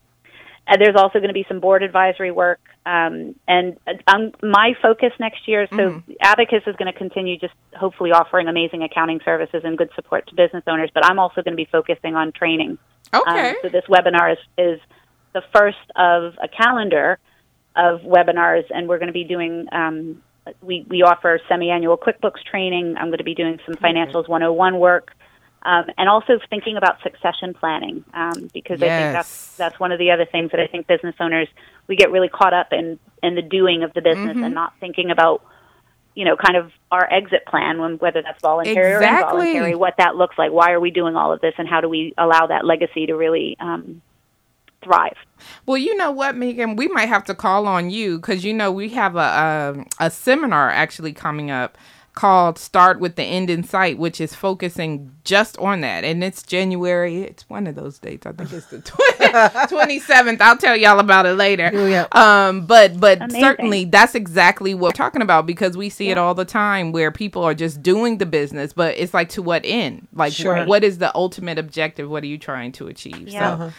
and 0.69 0.79
there's 0.79 0.95
also 0.95 1.19
going 1.19 1.29
to 1.29 1.33
be 1.33 1.45
some 1.47 1.59
board 1.59 1.81
advisory 1.81 2.31
work. 2.31 2.59
Um, 2.85 3.35
and 3.47 3.77
uh, 3.87 3.93
um, 4.07 4.31
my 4.43 4.73
focus 4.81 5.11
next 5.19 5.47
year, 5.47 5.67
so 5.71 6.01
Abacus 6.21 6.63
is 6.67 6.75
going 6.75 6.91
to 6.91 6.97
continue 6.97 7.37
just 7.37 7.53
hopefully 7.75 8.11
offering 8.11 8.47
amazing 8.47 8.83
accounting 8.83 9.19
services 9.25 9.61
and 9.63 9.77
good 9.77 9.89
support 9.95 10.27
to 10.27 10.35
business 10.35 10.63
owners. 10.67 10.91
But 10.93 11.05
I'm 11.05 11.17
also 11.17 11.41
going 11.41 11.53
to 11.53 11.57
be 11.57 11.67
focusing 11.71 12.15
on 12.15 12.31
training. 12.31 12.77
Okay. 13.13 13.49
Um, 13.49 13.55
so 13.63 13.69
this 13.69 13.83
webinar 13.89 14.33
is, 14.33 14.37
is 14.57 14.79
the 15.33 15.41
first 15.53 15.77
of 15.95 16.35
a 16.41 16.47
calendar 16.47 17.17
of 17.75 18.01
webinars, 18.01 18.65
and 18.69 18.87
we're 18.87 18.99
going 18.99 19.07
to 19.07 19.13
be 19.13 19.23
doing. 19.23 19.67
Um, 19.71 20.21
we 20.61 20.85
we 20.87 21.03
offer 21.03 21.39
semi-annual 21.49 21.97
QuickBooks 21.97 22.43
training. 22.49 22.95
I'm 22.97 23.07
going 23.07 23.19
to 23.19 23.23
be 23.23 23.35
doing 23.35 23.59
some 23.65 23.75
Financials 23.75 24.27
101 24.27 24.79
work, 24.79 25.11
um, 25.63 25.85
and 25.97 26.07
also 26.07 26.39
thinking 26.49 26.77
about 26.77 27.01
succession 27.01 27.53
planning 27.53 28.03
um, 28.13 28.49
because 28.53 28.81
I 28.81 28.87
think 28.87 29.13
that's 29.13 29.55
that's 29.57 29.79
one 29.79 29.91
of 29.91 29.99
the 29.99 30.11
other 30.11 30.25
things 30.25 30.51
that 30.51 30.59
I 30.59 30.67
think 30.67 30.87
business 30.87 31.15
owners 31.19 31.47
we 31.87 31.95
get 31.95 32.11
really 32.11 32.29
caught 32.29 32.53
up 32.53 32.71
in 32.71 32.99
in 33.21 33.35
the 33.35 33.41
doing 33.41 33.83
of 33.83 33.93
the 33.93 34.01
business 34.01 34.37
and 34.37 34.53
not 34.53 34.73
thinking 34.79 35.11
about 35.11 35.43
you 36.15 36.25
know 36.25 36.37
kind 36.37 36.55
of 36.55 36.71
our 36.91 37.11
exit 37.11 37.45
plan 37.45 37.79
when 37.79 37.97
whether 37.97 38.21
that's 38.21 38.41
voluntary 38.41 38.93
Exactly. 38.93 39.39
or 39.39 39.41
involuntary 39.41 39.75
what 39.75 39.95
that 39.97 40.15
looks 40.15 40.37
like. 40.37 40.51
Why 40.51 40.71
are 40.71 40.79
we 40.79 40.91
doing 40.91 41.15
all 41.15 41.33
of 41.33 41.41
this 41.41 41.53
and 41.57 41.67
how 41.67 41.81
do 41.81 41.89
we 41.89 42.13
allow 42.17 42.47
that 42.47 42.65
legacy 42.65 43.05
to 43.07 43.15
really 43.15 43.57
um, 43.59 44.01
thrive? 44.83 45.17
Well, 45.65 45.77
you 45.77 45.95
know 45.95 46.11
what, 46.11 46.35
Megan, 46.35 46.75
we 46.75 46.87
might 46.87 47.07
have 47.07 47.23
to 47.25 47.35
call 47.35 47.67
on 47.67 47.89
you 47.89 48.17
because 48.17 48.45
you 48.45 48.53
know 48.53 48.71
we 48.71 48.89
have 48.89 49.15
a 49.15 49.73
um, 49.75 49.87
a 49.99 50.09
seminar 50.09 50.69
actually 50.69 51.13
coming 51.13 51.51
up 51.51 51.77
called 52.13 52.57
"Start 52.59 52.99
with 52.99 53.15
the 53.15 53.23
End 53.23 53.49
in 53.49 53.63
Sight," 53.63 53.97
which 53.97 54.19
is 54.19 54.35
focusing 54.35 55.11
just 55.23 55.57
on 55.57 55.81
that, 55.81 56.03
and 56.03 56.23
it's 56.23 56.43
January. 56.43 57.21
It's 57.23 57.49
one 57.49 57.67
of 57.67 57.75
those 57.75 57.99
dates. 57.99 58.25
I 58.25 58.31
think 58.33 58.51
it's 58.51 58.67
the 58.67 58.79
twenty 59.69 59.99
seventh. 59.99 60.41
I'll 60.41 60.57
tell 60.57 60.75
y'all 60.75 60.99
about 60.99 61.25
it 61.25 61.33
later. 61.35 61.71
Oh, 61.73 61.85
yeah. 61.85 62.07
Um, 62.11 62.65
but 62.65 62.99
but 62.99 63.21
Amazing. 63.21 63.41
certainly 63.41 63.85
that's 63.85 64.15
exactly 64.15 64.73
what 64.73 64.89
we're 64.89 64.91
talking 64.93 65.21
about 65.21 65.45
because 65.45 65.77
we 65.77 65.89
see 65.89 66.09
it 66.09 66.17
all 66.17 66.33
the 66.33 66.45
time 66.45 66.91
where 66.91 67.11
people 67.11 67.43
are 67.43 67.53
just 67.53 67.81
doing 67.83 68.17
the 68.17 68.25
business, 68.25 68.73
but 68.73 68.95
it's 68.97 69.13
like 69.13 69.29
to 69.29 69.41
what 69.41 69.61
end? 69.65 70.07
Like 70.13 70.33
Sure. 70.33 70.65
what 70.65 70.83
is 70.83 70.97
the 70.97 71.15
ultimate 71.15 71.57
objective? 71.59 72.09
What 72.09 72.23
are 72.23 72.27
you 72.27 72.37
trying 72.37 72.71
to 72.73 72.87
achieve? 72.87 73.27
Yeah. 73.29 73.57
So 73.57 73.73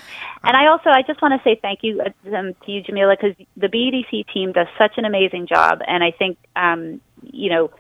And 0.45 0.57
I 0.57 0.67
also, 0.69 0.91
I 0.91 1.03
just 1.03 1.21
want 1.21 1.35
to 1.35 1.41
say 1.43 1.59
thank 1.61 1.81
you 1.83 2.01
uh, 2.01 2.37
um, 2.37 2.55
to 2.65 2.71
you, 2.71 2.83
Jamillah, 2.83 3.17
because 3.21 3.37
the 3.57 3.67
BEDC 3.69 4.33
team 4.33 4.53
does 4.53 4.69
such 4.79 4.93
an 4.97 5.05
amazing 5.05 5.47
job, 5.49 5.81
and 5.87 6.03
I 6.05 6.13
think, 6.13 6.39
um, 6.57 7.01
you 7.23 7.51
know, 7.51 7.71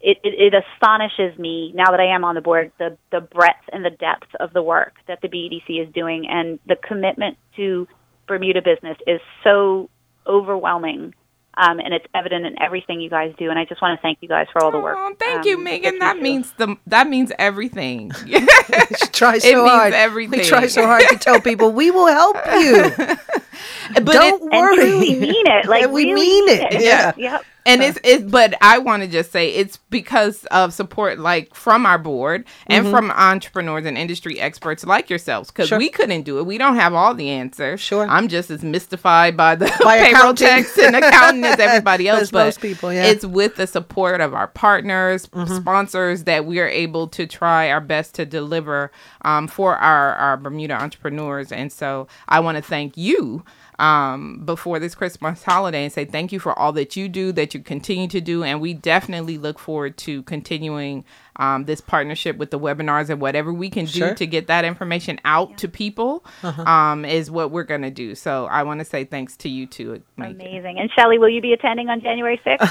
it, 0.00 0.18
it, 0.24 0.54
it 0.54 0.54
astonishes 0.54 1.38
me 1.38 1.72
now 1.74 1.90
that 1.90 2.00
I 2.00 2.14
am 2.14 2.24
on 2.24 2.34
the 2.36 2.40
board 2.40 2.72
the 2.78 2.96
the 3.12 3.20
breadth 3.20 3.64
and 3.72 3.84
the 3.84 3.90
depth 3.90 4.28
of 4.40 4.52
the 4.52 4.62
work 4.62 4.94
that 5.08 5.20
the 5.22 5.28
BEDC 5.28 5.86
is 5.88 5.92
doing, 5.94 6.26
and 6.30 6.58
the 6.66 6.76
commitment 6.76 7.38
to 7.56 7.88
Bermuda 8.28 8.62
business 8.62 8.96
is 9.06 9.20
so 9.44 9.90
overwhelming. 10.26 11.14
Um, 11.56 11.80
and 11.80 11.92
it's 11.92 12.06
evident 12.14 12.46
in 12.46 12.62
everything 12.62 13.00
you 13.00 13.10
guys 13.10 13.34
do, 13.38 13.50
and 13.50 13.58
I 13.58 13.64
just 13.64 13.82
want 13.82 13.98
to 13.98 14.02
thank 14.02 14.18
you 14.20 14.28
guys 14.28 14.46
for 14.52 14.62
all 14.62 14.70
the 14.70 14.78
work. 14.78 14.96
Oh, 14.96 15.14
thank 15.18 15.44
you, 15.44 15.56
um, 15.56 15.64
Megan. 15.64 15.98
that 15.98 16.14
That 16.14 16.16
you 16.16 16.22
means 16.22 16.52
the 16.52 16.76
that 16.86 17.08
means 17.08 17.32
everything. 17.38 18.12
try 19.12 19.38
so 19.38 19.64
means 19.64 19.68
hard. 19.68 19.94
everything. 19.94 20.38
We 20.40 20.44
try 20.44 20.68
so 20.68 20.86
hard 20.86 21.08
to 21.08 21.16
tell 21.18 21.40
people 21.40 21.72
we 21.72 21.90
will 21.90 22.06
help 22.08 22.36
you. 22.54 22.92
but 24.02 24.06
Don't 24.12 24.42
it, 24.42 24.42
worry. 24.42 24.58
and 24.58 24.74
truly 24.74 25.14
mean 25.16 25.46
it. 25.46 25.66
Like 25.66 25.84
And 25.84 25.92
we 25.92 26.04
really 26.04 26.14
mean 26.14 26.48
it. 26.48 26.82
Yeah. 26.82 27.12
Yep. 27.16 27.46
And 27.68 27.82
it's 27.82 27.98
it's 28.04 28.24
but 28.30 28.54
I 28.60 28.78
want 28.78 29.02
to 29.02 29.08
just 29.08 29.30
say 29.32 29.50
it's 29.50 29.76
because 29.90 30.44
of 30.46 30.72
support 30.74 31.18
like 31.18 31.54
from 31.54 31.86
our 31.86 31.98
board 31.98 32.44
and 32.66 32.84
Mm-hmm. 32.86 32.94
from 32.94 33.10
entrepreneurs 33.10 33.84
and 33.86 33.96
industry 33.98 34.40
experts 34.40 34.84
like 34.84 35.10
yourselves 35.10 35.50
because 35.50 35.68
Sure. 35.68 35.78
we 35.78 35.88
couldn't 35.88 36.22
do 36.22 36.38
it. 36.38 36.46
We 36.46 36.58
don't 36.58 36.76
have 36.76 36.94
all 36.94 37.14
the 37.14 37.28
answers. 37.30 37.80
Sure. 37.80 38.06
I'm 38.08 38.28
just 38.28 38.50
as 38.50 38.62
mystified 38.62 39.36
by 39.36 39.54
the 39.56 39.70
By 39.82 39.98
payroll 40.12 40.34
checks 40.34 40.76
and 40.78 40.96
accounting 40.96 41.44
as 41.44 41.58
everybody 41.58 42.08
else. 42.12 42.30
But 42.30 42.44
most 42.46 42.60
people, 42.60 42.92
yeah. 42.92 43.04
it's 43.04 43.24
with 43.24 43.56
the 43.56 43.66
support 43.66 44.20
of 44.20 44.34
our 44.34 44.48
partners, 44.48 45.26
Mm-hmm. 45.28 45.56
sponsors 45.56 46.24
that 46.24 46.44
we 46.46 46.58
are 46.60 46.68
able 46.68 47.08
to 47.08 47.26
try 47.26 47.70
our 47.70 47.80
best 47.80 48.14
to 48.16 48.24
deliver 48.26 48.90
um, 49.22 49.46
for 49.48 49.76
our 49.76 50.14
our 50.14 50.36
Bermuda 50.36 50.74
entrepreneurs. 50.74 51.52
And 51.52 51.72
so 51.72 52.08
I 52.28 52.40
want 52.40 52.56
to 52.56 52.62
thank 52.62 52.96
you 52.96 53.44
um, 53.78 54.42
before 54.44 54.78
this 54.78 54.94
Christmas 54.94 55.42
holiday 55.42 55.84
and 55.84 55.92
say 55.92 56.04
thank 56.04 56.32
you 56.32 56.40
for 56.40 56.58
all 56.58 56.72
that 56.72 56.96
you 56.96 57.08
do, 57.08 57.32
that 57.32 57.54
you 57.54 57.60
continue 57.60 58.08
to 58.08 58.20
do, 58.20 58.42
and 58.42 58.60
we 58.60 58.74
definitely 58.74 59.38
look 59.38 59.58
forward 59.58 59.96
to 59.98 60.22
continuing 60.24 61.04
um, 61.38 61.64
this 61.64 61.80
partnership 61.80 62.36
with 62.36 62.50
the 62.50 62.58
webinars 62.58 63.10
and 63.10 63.20
whatever 63.20 63.52
we 63.52 63.70
can 63.70 63.84
do 63.84 63.98
Sure. 63.98 64.06
Uh-huh. 64.08 64.14
to 64.16 64.26
get 64.26 64.46
that 64.46 64.64
information 64.64 65.18
out 65.24 65.58
to 65.58 65.68
people 65.68 66.24
um, 66.42 67.04
is 67.04 67.30
what 67.30 67.50
we're 67.50 67.64
going 67.64 67.82
to 67.82 67.90
do. 67.90 68.14
So 68.14 68.46
I 68.46 68.62
want 68.62 68.78
to 68.80 68.84
say 68.84 69.04
thanks 69.04 69.36
to 69.38 69.48
you 69.48 69.66
too. 69.66 70.02
Megan. 70.16 70.40
Amazing. 70.40 70.78
And 70.78 70.90
Shelley, 70.96 71.18
will 71.18 71.28
you 71.28 71.40
be 71.40 71.52
attending 71.52 71.88
on 71.88 72.00
January 72.00 72.40
6th? 72.46 72.58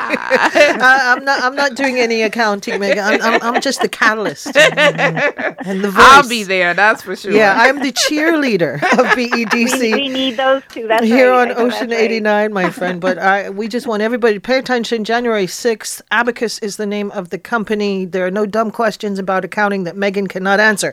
I, 0.00 1.14
I'm 1.16 1.24
not. 1.24 1.42
I'm 1.42 1.54
not 1.54 1.74
doing 1.74 1.98
any 1.98 2.22
accounting, 2.22 2.80
Megan. 2.80 3.04
I'm, 3.04 3.20
I'm, 3.22 3.42
I'm 3.42 3.60
just 3.60 3.80
the 3.82 3.88
catalyst 3.88 4.46
and 4.56 5.84
the 5.84 5.90
voice. 5.90 6.02
I'll 6.04 6.28
be 6.28 6.44
there, 6.44 6.74
that's 6.74 7.02
for 7.02 7.16
sure. 7.16 7.32
Yeah, 7.32 7.54
I'm 7.58 7.80
the 7.80 7.92
cheerleader 7.92 8.74
of 8.74 9.06
BEDC. 9.16 9.92
we 9.94 10.08
need 10.08 10.36
those 10.36 10.62
two. 10.68 10.86
That's 10.88 11.04
here 11.04 11.30
right. 11.30 11.42
on 11.42 11.50
I 11.50 11.54
know 11.54 11.64
that's 11.68 11.76
Ocean 11.76 11.90
right. 11.90 12.00
89, 12.00 12.52
my 12.52 12.70
friend. 12.70 13.00
But 13.00 13.18
I, 13.18 13.50
we 13.50 13.68
just 13.68 13.86
want 13.86 14.02
everybody 14.02 14.34
to 14.34 14.40
pay 14.40 14.58
attention. 14.58 15.04
January 15.04 15.46
6th, 15.46 16.00
Abacus 16.10 16.58
is 16.60 16.76
the 16.76 16.86
name 16.86 17.10
of 17.12 17.30
the 17.30 17.38
company. 17.48 18.04
There 18.06 18.24
are 18.26 18.30
no 18.40 18.46
dumb 18.46 18.70
questions 18.70 19.18
about 19.18 19.44
accounting 19.44 19.84
that 19.84 19.96
Megan 19.96 20.26
cannot 20.28 20.60
answer. 20.60 20.92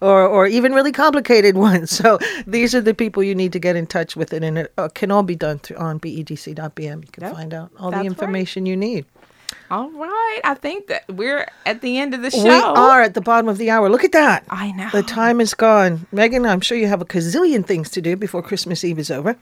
Or, 0.00 0.26
or 0.26 0.46
even 0.46 0.74
really 0.74 0.92
complicated 0.92 1.56
ones. 1.68 1.90
So 1.90 2.18
these 2.46 2.74
are 2.74 2.80
the 2.82 2.92
people 2.94 3.22
you 3.22 3.34
need 3.34 3.52
to 3.52 3.58
get 3.60 3.74
in 3.76 3.86
touch 3.86 4.16
with, 4.16 4.32
it, 4.34 4.42
and 4.42 4.58
it 4.58 4.72
uh, 4.76 4.88
can 4.88 5.10
all 5.10 5.22
be 5.22 5.36
done 5.36 5.58
through 5.60 5.78
on 5.78 5.98
bedc.bm. 6.00 7.00
You 7.06 7.10
can 7.12 7.22
Yep, 7.24 7.32
find 7.32 7.54
out 7.54 7.70
all 7.78 7.90
that's 7.90 8.02
the 8.02 8.04
right. 8.04 8.06
information 8.06 8.66
you 8.66 8.76
need. 8.76 9.06
All 9.70 9.90
right. 9.90 10.40
I 10.44 10.54
think 10.54 10.88
that 10.88 11.04
we're 11.08 11.46
at 11.66 11.80
the 11.80 11.98
end 11.98 12.14
of 12.14 12.22
the 12.22 12.30
show. 12.30 12.44
We 12.44 12.50
are 12.50 13.02
at 13.02 13.14
the 13.14 13.20
bottom 13.20 13.48
of 13.48 13.58
the 13.58 13.70
hour. 13.70 13.88
Look 13.88 14.04
at 14.04 14.12
that. 14.12 14.44
I 14.50 14.72
know. 14.72 14.90
The 14.92 15.02
time 15.02 15.40
is 15.40 15.54
gone. 15.54 16.06
Megan, 16.12 16.44
I'm 16.46 16.60
sure 16.60 16.76
you 16.76 16.86
have 16.86 17.00
a 17.00 17.04
gazillion 17.04 17.66
things 17.66 17.90
to 17.90 18.00
do 18.00 18.16
before 18.16 18.42
Christmas 18.42 18.84
Eve 18.84 18.98
is 18.98 19.10
over. 19.10 19.36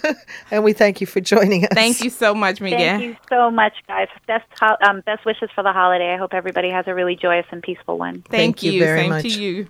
and 0.50 0.62
we 0.62 0.72
thank 0.72 1.00
you 1.00 1.06
for 1.06 1.20
joining 1.20 1.64
us. 1.64 1.70
Thank 1.74 2.02
you 2.04 2.10
so 2.10 2.34
much, 2.34 2.60
Miguel. 2.60 2.78
Thank 2.78 3.02
you 3.02 3.16
so 3.28 3.50
much, 3.50 3.72
guys. 3.88 4.08
Best 4.26 4.46
ho- 4.60 4.76
um, 4.86 5.00
best 5.00 5.24
wishes 5.24 5.48
for 5.54 5.62
the 5.64 5.72
holiday. 5.72 6.12
I 6.12 6.16
hope 6.18 6.34
everybody 6.34 6.70
has 6.70 6.84
a 6.86 6.94
really 6.94 7.16
joyous 7.16 7.46
and 7.50 7.62
peaceful 7.62 7.98
one. 7.98 8.22
Thank, 8.22 8.58
Thank 8.58 8.62
you 8.62 8.72
you. 8.72 8.80
very 8.84 9.00
Same 9.00 9.10
much. 9.10 9.22
to 9.22 9.42
you. 9.42 9.68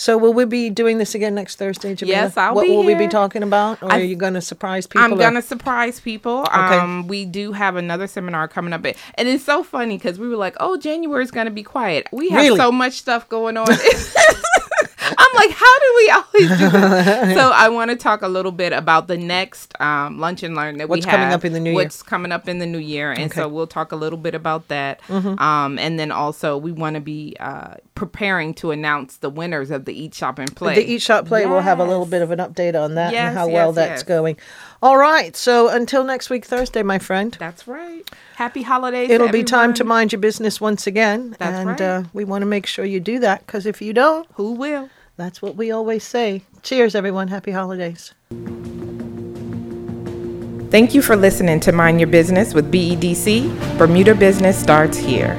So 0.00 0.16
will 0.16 0.32
we 0.32 0.46
be 0.46 0.70
doing 0.70 0.96
this 0.96 1.14
again 1.14 1.34
next 1.34 1.56
Thursday, 1.56 1.94
Jamillah? 1.94 2.06
Yes, 2.06 2.36
I'll 2.38 2.54
what 2.54 2.64
be 2.64 2.70
will 2.70 2.84
we 2.84 2.94
be 2.94 3.06
talking 3.06 3.42
about? 3.42 3.82
Or 3.82 3.92
I- 3.92 4.00
are 4.00 4.02
you 4.02 4.16
going 4.16 4.32
to 4.32 4.40
surprise 4.40 4.86
people? 4.86 5.04
I'm 5.04 5.18
gonna 5.18 5.42
surprise 5.42 6.00
people. 6.00 6.48
Um, 6.50 7.06
we 7.06 7.26
do 7.26 7.52
have 7.52 7.76
another 7.76 8.06
seminar 8.06 8.48
coming 8.48 8.72
up, 8.72 8.82
and 8.86 9.28
it's 9.28 9.44
so 9.44 9.62
funny 9.62 9.98
because 9.98 10.18
we 10.18 10.26
were 10.26 10.36
like, 10.38 10.56
"Oh, 10.58 10.78
January 10.78 11.22
is 11.22 11.30
gonna 11.30 11.50
be 11.50 11.62
quiet." 11.62 12.06
We 12.12 12.30
have 12.30 12.40
Really? 12.40 12.56
so 12.56 12.72
much 12.72 12.94
stuff 12.94 13.28
going 13.28 13.58
on. 13.58 13.66
Like, 15.40 15.50
how 15.56 15.78
do 15.78 15.92
we 15.96 16.10
always 16.10 16.58
do 16.58 16.68
this? 16.70 17.34
so 17.38 17.50
I 17.54 17.68
want 17.70 17.90
to 17.90 17.96
talk 17.96 18.22
a 18.22 18.28
little 18.28 18.52
bit 18.52 18.72
about 18.72 19.08
the 19.08 19.16
next 19.16 19.78
um, 19.80 20.18
lunch 20.20 20.42
and 20.42 20.54
learn 20.54 20.76
that 20.78 20.88
What's 20.88 21.06
we 21.06 21.10
have. 21.10 21.18
coming 21.18 21.32
up 21.34 21.44
in 21.44 21.52
the 21.54 21.60
new 21.60 21.70
year. 21.70 21.74
What's 21.76 22.02
coming 22.02 22.30
up 22.32 22.48
in 22.48 22.58
the 22.58 22.66
new 22.66 22.78
year, 22.78 23.10
and 23.10 23.20
Okay. 23.20 23.28
Mm-hmm. 23.30 23.40
so 23.40 23.48
we'll 23.48 23.66
talk 23.66 23.92
a 23.92 23.96
little 23.96 24.18
bit 24.18 24.34
about 24.34 24.68
that. 24.68 25.00
Um, 25.10 25.78
and 25.78 25.98
then 25.98 26.12
also 26.12 26.56
we 26.58 26.72
want 26.72 26.94
to 26.94 27.00
be 27.00 27.36
uh, 27.40 27.74
preparing 27.94 28.52
to 28.54 28.70
announce 28.70 29.16
the 29.18 29.30
winners 29.30 29.70
of 29.70 29.84
the 29.86 29.92
Eat 29.98 30.14
Shop 30.14 30.38
and 30.38 30.54
Play. 30.54 30.74
The 30.74 30.90
Eat 30.92 31.02
Shop 31.02 31.26
Play, 31.26 31.46
we'll 31.46 31.60
have 31.60 31.78
a 31.80 31.84
little 31.84 32.06
bit 32.06 32.22
of 32.22 32.30
an 32.30 32.38
update 32.38 32.80
on 32.80 32.94
that 32.96 33.12
Yes, 33.12 33.28
and 33.28 33.38
how 33.38 33.48
well 33.48 33.72
that's 33.72 34.00
yes. 34.00 34.02
going. 34.02 34.36
All 34.82 34.96
right. 34.98 35.34
So 35.36 35.68
until 35.68 36.04
next 36.04 36.30
week, 36.30 36.44
Thursday, 36.44 36.82
my 36.82 36.98
friend, 36.98 37.36
That's 37.38 37.66
right. 37.66 38.02
Happy 38.36 38.62
holidays. 38.62 39.10
it'll 39.10 39.28
be 39.28 39.44
time 39.44 39.74
to 39.74 39.84
mind 39.84 40.12
your 40.12 40.20
business 40.20 40.60
once 40.60 40.86
again. 40.86 41.36
That's 41.38 41.58
and 41.58 41.68
right. 41.68 41.80
uh, 41.80 42.02
we 42.14 42.24
want 42.24 42.42
to 42.42 42.46
make 42.46 42.66
sure 42.66 42.84
you 42.84 43.00
do 43.00 43.18
that 43.20 43.46
because 43.46 43.66
if 43.66 43.82
you 43.82 43.92
don't, 43.92 44.26
Who 44.34 44.52
will? 44.52 44.88
That's 45.20 45.42
what 45.42 45.54
we 45.54 45.70
always 45.70 46.02
say. 46.02 46.42
Cheers, 46.62 46.94
everyone. 46.94 47.28
Happy 47.28 47.50
holidays. 47.50 48.14
Thank 50.70 50.94
you 50.94 51.02
for 51.02 51.14
listening 51.14 51.60
to 51.60 51.72
Mind 51.72 52.00
Your 52.00 52.08
Business 52.08 52.54
with 52.54 52.72
BEDC. 52.72 53.76
Bermuda 53.76 54.14
Business 54.14 54.58
starts 54.58 54.96
here. 54.96 55.34